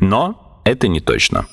Но 0.00 0.60
это 0.64 0.88
не 0.88 1.00
точно. 1.00 1.46